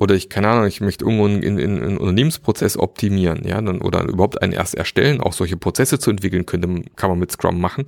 oder 0.00 0.14
ich, 0.14 0.30
keine 0.30 0.48
Ahnung, 0.48 0.66
ich 0.66 0.80
möchte 0.80 1.04
irgendwo 1.04 1.26
einen, 1.26 1.44
einen, 1.44 1.82
einen 1.82 1.98
Unternehmensprozess 1.98 2.78
optimieren, 2.78 3.46
ja, 3.46 3.60
dann, 3.60 3.82
oder 3.82 4.04
überhaupt 4.04 4.40
einen 4.40 4.54
erst 4.54 4.74
erstellen, 4.74 5.20
auch 5.20 5.34
solche 5.34 5.58
Prozesse 5.58 5.98
zu 5.98 6.10
entwickeln 6.10 6.46
könnte, 6.46 6.82
kann 6.96 7.10
man 7.10 7.18
mit 7.18 7.30
Scrum 7.30 7.60
machen 7.60 7.84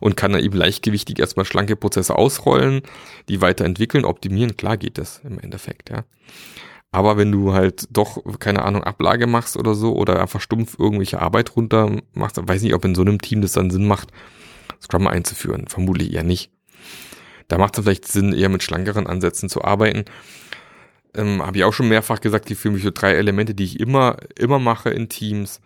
und 0.00 0.16
kann 0.16 0.32
dann 0.32 0.42
eben 0.42 0.58
leichtgewichtig 0.58 1.20
erstmal 1.20 1.46
schlanke 1.46 1.76
Prozesse 1.76 2.16
ausrollen, 2.18 2.82
die 3.28 3.40
weiterentwickeln, 3.40 4.04
optimieren, 4.04 4.56
klar 4.56 4.76
geht 4.76 4.98
das 4.98 5.20
im 5.24 5.38
Endeffekt, 5.38 5.88
ja. 5.88 6.04
Aber 6.90 7.16
wenn 7.16 7.32
du 7.32 7.52
halt 7.52 7.88
doch, 7.90 8.22
keine 8.38 8.64
Ahnung, 8.64 8.84
Ablage 8.84 9.26
machst 9.26 9.56
oder 9.56 9.74
so 9.74 9.96
oder 9.96 10.20
einfach 10.20 10.40
stumpf 10.40 10.76
irgendwelche 10.78 11.20
Arbeit 11.20 11.56
runter 11.56 11.90
machst, 12.12 12.40
weiß 12.40 12.62
nicht, 12.62 12.74
ob 12.74 12.84
in 12.84 12.94
so 12.94 13.02
einem 13.02 13.20
Team 13.20 13.40
das 13.40 13.52
dann 13.52 13.70
Sinn 13.70 13.86
macht, 13.86 14.10
Scrum 14.80 15.08
einzuführen. 15.08 15.66
Vermutlich 15.66 16.12
eher 16.12 16.22
nicht. 16.22 16.52
Da 17.48 17.58
macht 17.58 17.76
es 17.76 17.84
vielleicht 17.84 18.06
Sinn, 18.06 18.32
eher 18.32 18.48
mit 18.48 18.62
schlankeren 18.62 19.08
Ansätzen 19.08 19.48
zu 19.48 19.64
arbeiten 19.64 20.04
ähm, 21.14 21.42
habe 21.42 21.56
ich 21.56 21.64
auch 21.64 21.72
schon 21.72 21.88
mehrfach 21.88 22.20
gesagt, 22.20 22.48
die 22.48 22.54
für 22.54 22.70
mich 22.70 22.82
so 22.82 22.90
drei 22.92 23.12
Elemente, 23.12 23.54
die 23.54 23.64
ich 23.64 23.80
immer, 23.80 24.16
immer 24.38 24.58
mache 24.58 24.90
in 24.90 25.08
Teams. 25.08 25.60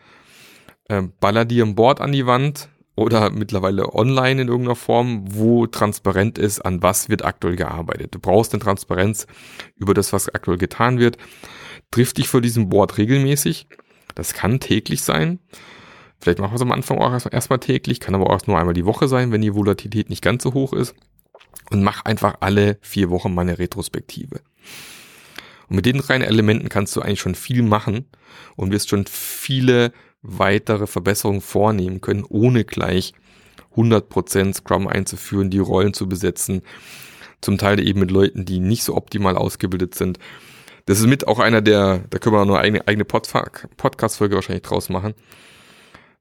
Ähm, 0.89 1.13
baller 1.21 1.45
die 1.45 1.61
ein 1.61 1.75
Board 1.75 2.01
an 2.01 2.13
die 2.13 2.27
Wand 2.27 2.69
oder 2.97 3.31
mittlerweile 3.31 3.95
online 3.95 4.43
in 4.43 4.49
irgendeiner 4.49 4.75
Form, 4.75 5.25
wo 5.29 5.67
transparent 5.67 6.39
ist, 6.39 6.61
an 6.61 6.83
was 6.83 7.09
wird 7.09 7.25
aktuell 7.25 7.57
gearbeitet. 7.57 8.15
Du 8.15 8.19
brauchst 8.19 8.53
eine 8.53 8.63
Transparenz 8.63 9.27
über 9.77 9.95
das, 9.95 10.13
was 10.13 10.29
aktuell 10.29 10.59
getan 10.59 10.99
wird. 10.99 11.17
Triff 11.91 12.13
dich 12.13 12.29
vor 12.29 12.41
diesem 12.41 12.69
Board 12.69 12.99
regelmäßig. 12.99 13.69
Das 14.15 14.35
kann 14.35 14.59
täglich 14.59 15.03
sein. 15.03 15.39
Vielleicht 16.21 16.41
machen 16.41 16.51
wir 16.51 16.57
es 16.57 16.63
am 16.63 16.73
Anfang 16.73 16.99
auch 16.99 17.13
erstmal 17.31 17.61
täglich, 17.61 18.01
kann 18.01 18.17
aber 18.17 18.31
auch 18.31 18.45
nur 18.47 18.59
einmal 18.59 18.75
die 18.75 18.85
Woche 18.85 19.07
sein, 19.07 19.31
wenn 19.31 19.43
die 19.43 19.55
Volatilität 19.55 20.11
nicht 20.11 20.23
ganz 20.23 20.43
so 20.43 20.53
hoch 20.53 20.73
ist. 20.73 20.95
Und 21.71 21.85
mach 21.85 22.05
einfach 22.05 22.39
alle 22.41 22.79
vier 22.81 23.11
Wochen 23.11 23.33
mal 23.33 23.43
eine 23.43 23.59
Retrospektive. 23.59 24.41
Und 25.69 25.77
mit 25.77 25.87
den 25.87 25.99
drei 25.99 26.17
Elementen 26.17 26.69
kannst 26.69 26.97
du 26.97 27.01
eigentlich 27.01 27.21
schon 27.21 27.35
viel 27.35 27.63
machen 27.63 28.07
und 28.57 28.73
wirst 28.73 28.89
schon 28.89 29.07
viele 29.07 29.93
weitere 30.23 30.87
Verbesserungen 30.87 31.41
vornehmen 31.41 32.01
können, 32.01 32.25
ohne 32.29 32.65
gleich 32.65 33.13
100% 33.77 34.55
Scrum 34.55 34.89
einzuführen, 34.89 35.51
die 35.51 35.59
Rollen 35.59 35.95
zu 35.95 36.09
besetzen, 36.09 36.63
zum 37.41 37.59
Teil 37.59 37.81
eben 37.81 38.01
mit 38.01 38.11
Leuten, 38.11 38.45
die 38.45 38.59
nicht 38.59 38.83
so 38.83 38.97
optimal 38.97 39.37
ausgebildet 39.37 39.95
sind. 39.95 40.19
Das 40.87 40.99
ist 40.99 41.07
mit 41.07 41.29
auch 41.29 41.39
einer 41.39 41.61
der, 41.61 42.05
da 42.11 42.19
können 42.19 42.35
wir 42.35 42.41
auch 42.41 42.47
nur 42.47 42.59
eine 42.59 42.89
eigene 42.89 43.05
Podcast-Folge 43.05 44.35
wahrscheinlich 44.35 44.63
draus 44.63 44.89
machen, 44.89 45.15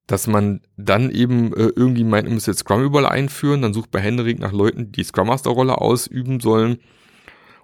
dass 0.08 0.28
man 0.28 0.62
dann 0.76 1.10
eben 1.10 1.54
äh, 1.54 1.72
irgendwie 1.76 2.04
meint, 2.04 2.26
man 2.26 2.36
muss 2.36 2.46
jetzt 2.46 2.60
Scrum 2.60 2.84
überall 2.84 3.08
einführen, 3.08 3.62
dann 3.62 3.74
sucht 3.74 3.92
bei 3.92 4.00
Henrik 4.00 4.40
nach 4.40 4.52
Leuten, 4.52 4.92
die 4.92 5.04
Scrum 5.04 5.28
Master 5.28 5.52
Rolle 5.52 5.80
ausüben 5.80 6.40
sollen 6.40 6.80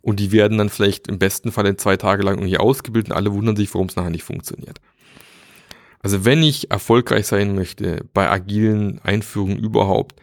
und 0.03 0.19
die 0.19 0.33
werden 0.33 0.57
dann 0.57 0.69
vielleicht 0.69 1.07
im 1.07 1.17
besten 1.17 1.51
Fall 1.51 1.75
zwei 1.77 1.95
Tage 1.95 2.23
lang 2.23 2.35
irgendwie 2.35 2.57
ausgebildet 2.57 3.11
und 3.11 3.17
alle 3.17 3.33
wundern 3.33 3.55
sich, 3.55 3.73
warum 3.73 3.87
es 3.87 3.95
nachher 3.95 4.09
nicht 4.09 4.23
funktioniert. 4.23 4.79
Also 5.99 6.25
wenn 6.25 6.43
ich 6.43 6.69
erfolgreich 6.69 7.25
sein 7.25 7.55
möchte 7.55 8.05
bei 8.13 8.29
agilen 8.29 8.99
Einführungen 8.99 9.57
überhaupt, 9.57 10.19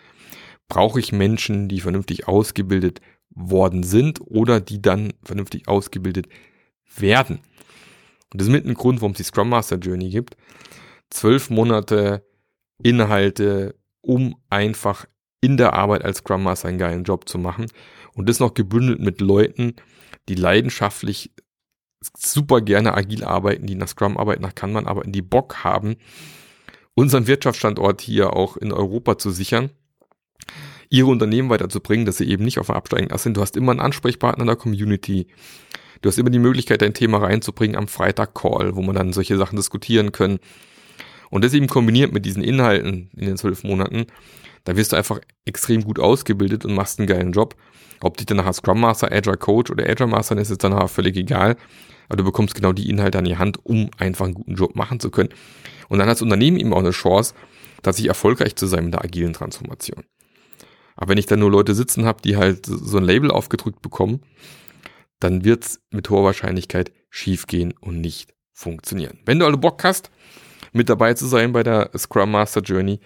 brauche 0.68 1.00
ich 1.00 1.12
Menschen, 1.12 1.68
die 1.68 1.80
vernünftig 1.80 2.28
ausgebildet 2.28 3.00
worden 3.30 3.82
sind 3.82 4.20
oder 4.20 4.60
die 4.60 4.82
dann 4.82 5.14
vernünftig 5.24 5.66
ausgebildet 5.66 6.28
werden. 6.94 7.40
Und 8.32 8.40
das 8.40 8.48
ist 8.48 8.52
mit 8.52 8.66
ein 8.66 8.74
Grund, 8.74 9.00
warum 9.00 9.12
es 9.12 9.18
die 9.18 9.24
Scrum 9.24 9.48
Master 9.48 9.78
Journey 9.78 10.10
gibt. 10.10 10.36
Zwölf 11.08 11.48
Monate 11.48 12.22
Inhalte, 12.82 13.74
um 14.02 14.36
einfach 14.50 15.06
in 15.40 15.56
der 15.56 15.72
Arbeit 15.72 16.04
als 16.04 16.18
Scrum 16.18 16.42
Master 16.42 16.68
einen 16.68 16.78
geilen 16.78 17.04
Job 17.04 17.28
zu 17.28 17.38
machen. 17.38 17.66
Und 18.14 18.28
das 18.28 18.40
noch 18.40 18.54
gebündelt 18.54 19.00
mit 19.00 19.20
Leuten, 19.20 19.74
die 20.28 20.34
leidenschaftlich 20.34 21.32
super 22.16 22.60
gerne 22.60 22.94
agil 22.94 23.24
arbeiten, 23.24 23.66
die 23.66 23.74
nach 23.74 23.88
Scrum 23.88 24.16
arbeiten, 24.16 24.42
nach 24.42 24.54
Kanban 24.54 24.86
arbeiten, 24.86 25.12
die 25.12 25.22
Bock 25.22 25.64
haben, 25.64 25.96
unseren 26.94 27.26
Wirtschaftsstandort 27.26 28.00
hier 28.00 28.34
auch 28.34 28.56
in 28.56 28.72
Europa 28.72 29.18
zu 29.18 29.30
sichern, 29.30 29.70
ihre 30.88 31.08
Unternehmen 31.08 31.50
weiterzubringen, 31.50 32.06
dass 32.06 32.18
sie 32.18 32.28
eben 32.28 32.44
nicht 32.44 32.58
auf 32.58 32.66
dem 32.66 32.74
absteigenden 32.74 33.14
Ast 33.14 33.24
sind. 33.24 33.36
Du 33.36 33.40
hast 33.40 33.56
immer 33.56 33.72
einen 33.72 33.80
Ansprechpartner 33.80 34.42
in 34.42 34.48
der 34.48 34.56
Community. 34.56 35.28
Du 36.02 36.08
hast 36.08 36.18
immer 36.18 36.30
die 36.30 36.38
Möglichkeit, 36.38 36.82
dein 36.82 36.94
Thema 36.94 37.18
reinzubringen 37.18 37.76
am 37.76 37.86
Freitag-Call, 37.86 38.74
wo 38.74 38.82
man 38.82 38.96
dann 38.96 39.12
solche 39.12 39.36
Sachen 39.36 39.56
diskutieren 39.56 40.12
können. 40.12 40.40
Und 41.30 41.44
das 41.44 41.54
eben 41.54 41.68
kombiniert 41.68 42.12
mit 42.12 42.26
diesen 42.26 42.42
Inhalten 42.42 43.10
in 43.16 43.26
den 43.26 43.36
zwölf 43.36 43.64
Monaten, 43.64 44.06
da 44.64 44.76
wirst 44.76 44.92
du 44.92 44.96
einfach 44.96 45.20
extrem 45.44 45.82
gut 45.82 45.98
ausgebildet 45.98 46.64
und 46.64 46.74
machst 46.74 46.98
einen 46.98 47.08
geilen 47.08 47.32
Job. 47.32 47.54
Ob 48.02 48.16
dich 48.16 48.26
dann 48.26 48.38
nachher 48.38 48.52
Scrum 48.52 48.80
Master, 48.80 49.10
Agile 49.12 49.36
Coach 49.36 49.70
oder 49.70 49.88
Agile 49.88 50.08
Master 50.08 50.36
ist, 50.36 50.50
ist 50.50 50.62
dann 50.64 50.72
nachher 50.72 50.88
völlig 50.88 51.16
egal. 51.16 51.56
Aber 52.08 52.16
du 52.16 52.24
bekommst 52.24 52.54
genau 52.54 52.72
die 52.72 52.90
Inhalte 52.90 53.18
an 53.18 53.24
die 53.24 53.38
Hand, 53.38 53.64
um 53.64 53.90
einfach 53.96 54.24
einen 54.24 54.34
guten 54.34 54.54
Job 54.54 54.74
machen 54.74 55.00
zu 55.00 55.10
können. 55.10 55.30
Und 55.88 55.98
dann 55.98 56.08
hat 56.08 56.16
das 56.16 56.22
Unternehmen 56.22 56.58
eben 56.58 56.72
auch 56.72 56.78
eine 56.78 56.90
Chance, 56.90 57.34
tatsächlich 57.82 58.08
erfolgreich 58.08 58.56
zu 58.56 58.66
sein 58.66 58.84
mit 58.84 58.94
der 58.94 59.04
agilen 59.04 59.32
Transformation. 59.32 60.04
Aber 60.96 61.10
wenn 61.10 61.18
ich 61.18 61.26
dann 61.26 61.38
nur 61.38 61.50
Leute 61.50 61.74
sitzen 61.74 62.04
habe, 62.04 62.20
die 62.22 62.36
halt 62.36 62.66
so 62.66 62.98
ein 62.98 63.04
Label 63.04 63.30
aufgedrückt 63.30 63.80
bekommen, 63.80 64.20
dann 65.18 65.44
wird's 65.44 65.80
mit 65.90 66.10
hoher 66.10 66.24
Wahrscheinlichkeit 66.24 66.92
schiefgehen 67.10 67.74
und 67.80 68.00
nicht 68.00 68.34
funktionieren. 68.52 69.18
Wenn 69.24 69.38
du 69.38 69.46
also 69.46 69.58
Bock 69.58 69.82
hast, 69.84 70.10
mit 70.72 70.88
dabei 70.88 71.14
zu 71.14 71.26
sein 71.26 71.52
bei 71.52 71.62
der 71.62 71.90
Scrum 71.96 72.30
Master 72.30 72.60
Journey, 72.60 73.00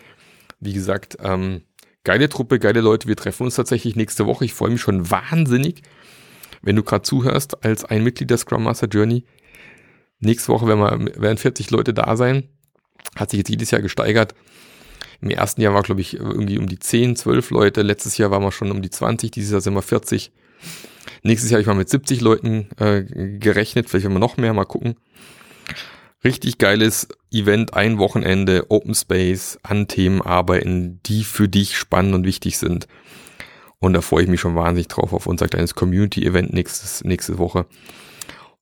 wie 0.61 0.73
gesagt, 0.73 1.17
ähm, 1.23 1.63
geile 2.05 2.29
Truppe, 2.29 2.59
geile 2.59 2.81
Leute. 2.81 3.09
Wir 3.09 3.17
treffen 3.17 3.45
uns 3.45 3.57
tatsächlich 3.57 3.97
nächste 3.97 4.27
Woche. 4.27 4.45
Ich 4.45 4.55
freue 4.55 4.71
mich 4.71 4.81
schon 4.81 5.11
wahnsinnig, 5.11 5.83
wenn 6.63 6.77
du 6.77 6.83
gerade 6.83 7.03
zuhörst 7.03 7.65
als 7.65 7.85
ein 7.85 8.03
Mitglied 8.03 8.31
der 8.31 8.39
Scrum 8.39 8.65
Master 8.65 8.89
Journey. 8.89 9.25
Nächste 10.21 10.49
Woche 10.49 10.67
werden, 10.67 11.07
wir, 11.07 11.21
werden 11.21 11.39
40 11.39 11.71
Leute 11.71 11.93
da 11.93 12.17
sein. 12.17 12.49
Hat 13.17 13.31
sich 13.31 13.39
jetzt 13.39 13.51
jedes 13.51 13.71
Jahr 13.71 13.83
gesteigert. 13.83 14.35
Im 15.21 15.31
ersten 15.31 15.61
Jahr 15.61 15.75
war, 15.75 15.83
glaube 15.83 16.01
ich, 16.01 16.15
irgendwie 16.15 16.59
um 16.59 16.67
die 16.67 16.79
10, 16.79 17.17
12 17.17 17.51
Leute. 17.51 17.83
Letztes 17.83 18.19
Jahr 18.19 18.31
waren 18.31 18.43
wir 18.43 18.53
schon 18.53 18.71
um 18.71 18.83
die 18.83 18.91
20. 18.91 19.31
Dieses 19.31 19.53
Jahr 19.53 19.61
sind 19.61 19.75
wir 19.75 19.83
40. 19.83 20.33
Nächstes 21.23 21.51
Jahr 21.51 21.57
habe 21.57 21.63
ich 21.63 21.67
mal 21.67 21.75
mit 21.75 21.89
70 21.89 22.21
Leuten 22.21 22.69
äh, 22.79 23.03
gerechnet. 23.39 23.89
Vielleicht 23.89 24.05
werden 24.05 24.15
wir 24.15 24.21
noch 24.21 24.37
mehr. 24.37 24.53
Mal 24.53 24.65
gucken. 24.65 24.97
Richtig 26.25 26.57
geiles 26.57 27.07
Event, 27.31 27.75
ein 27.75 27.99
Wochenende, 27.99 28.71
Open 28.71 28.95
Space, 28.95 29.59
an 29.63 29.89
Themen 29.89 30.23
arbeiten, 30.23 31.01
die 31.05 31.23
für 31.23 31.49
dich 31.49 31.77
spannend 31.77 32.15
und 32.15 32.25
wichtig 32.25 32.57
sind. 32.59 32.89
Und 33.79 33.93
da 33.93 34.01
freue 34.01 34.23
ich 34.23 34.31
mich 34.31 34.41
schon 34.41 34.57
wahnsinnig 34.57 34.89
drauf 34.89 35.13
auf 35.13 35.27
unser 35.27 35.49
kleines 35.49 35.75
Community-Event 35.75 36.55
nächstes, 36.55 37.05
nächste 37.05 37.37
Woche. 37.37 37.67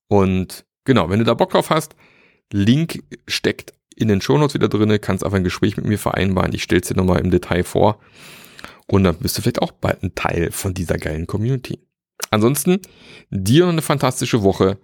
Und 0.09 0.65
genau, 0.83 1.09
wenn 1.09 1.19
du 1.19 1.25
da 1.25 1.33
Bock 1.33 1.51
drauf 1.51 1.69
hast, 1.69 1.95
Link 2.51 3.03
steckt 3.27 3.73
in 3.95 4.09
den 4.09 4.19
Shownotes 4.19 4.55
wieder 4.55 4.67
drinne, 4.67 4.99
kannst 4.99 5.23
einfach 5.23 5.37
ein 5.37 5.45
Gespräch 5.45 5.77
mit 5.77 5.85
mir 5.85 5.99
vereinbaren. 5.99 6.53
Ich 6.53 6.63
stelle 6.63 6.81
es 6.81 6.89
dir 6.89 6.95
nochmal 6.95 7.21
im 7.21 7.31
Detail 7.31 7.63
vor. 7.63 7.99
Und 8.87 9.05
dann 9.05 9.17
bist 9.17 9.37
du 9.37 9.41
vielleicht 9.41 9.61
auch 9.61 9.71
bald 9.71 10.03
ein 10.03 10.15
Teil 10.15 10.51
von 10.51 10.73
dieser 10.73 10.97
geilen 10.97 11.27
Community. 11.27 11.79
Ansonsten, 12.29 12.81
dir 13.29 13.63
noch 13.63 13.71
eine 13.71 13.81
fantastische 13.81 14.43
Woche. 14.43 14.77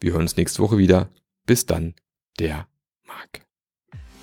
Wir 0.00 0.12
hören 0.12 0.22
uns 0.22 0.36
nächste 0.38 0.62
Woche 0.62 0.78
wieder. 0.78 1.10
Bis 1.44 1.66
dann, 1.66 1.94
der 2.38 2.66
Marc. 3.06 3.42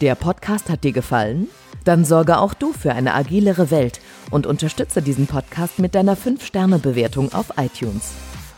Der 0.02 0.16
Podcast 0.16 0.70
hat 0.70 0.84
dir 0.84 0.92
gefallen? 0.94 1.48
Dann 1.84 2.06
sorge 2.06 2.40
auch 2.40 2.54
du 2.54 2.74
für 2.74 2.94
eine 2.94 3.14
agilere 3.14 3.72
Welt 3.72 4.00
und 4.32 4.46
unterstütze 4.46 5.02
diesen 5.02 5.28
Podcast 5.28 5.80
mit 5.80 5.96
deiner 5.96 6.16
5-Sterne-Bewertung 6.16 7.34
auf 7.34 7.54
iTunes. 7.58 8.12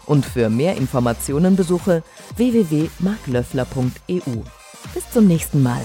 Und 0.05 0.25
für 0.25 0.49
mehr 0.49 0.75
Informationen 0.75 1.55
besuche 1.55 2.03
www.marklöffler.eu. 2.35 4.41
Bis 4.93 5.09
zum 5.11 5.27
nächsten 5.27 5.63
Mal. 5.63 5.81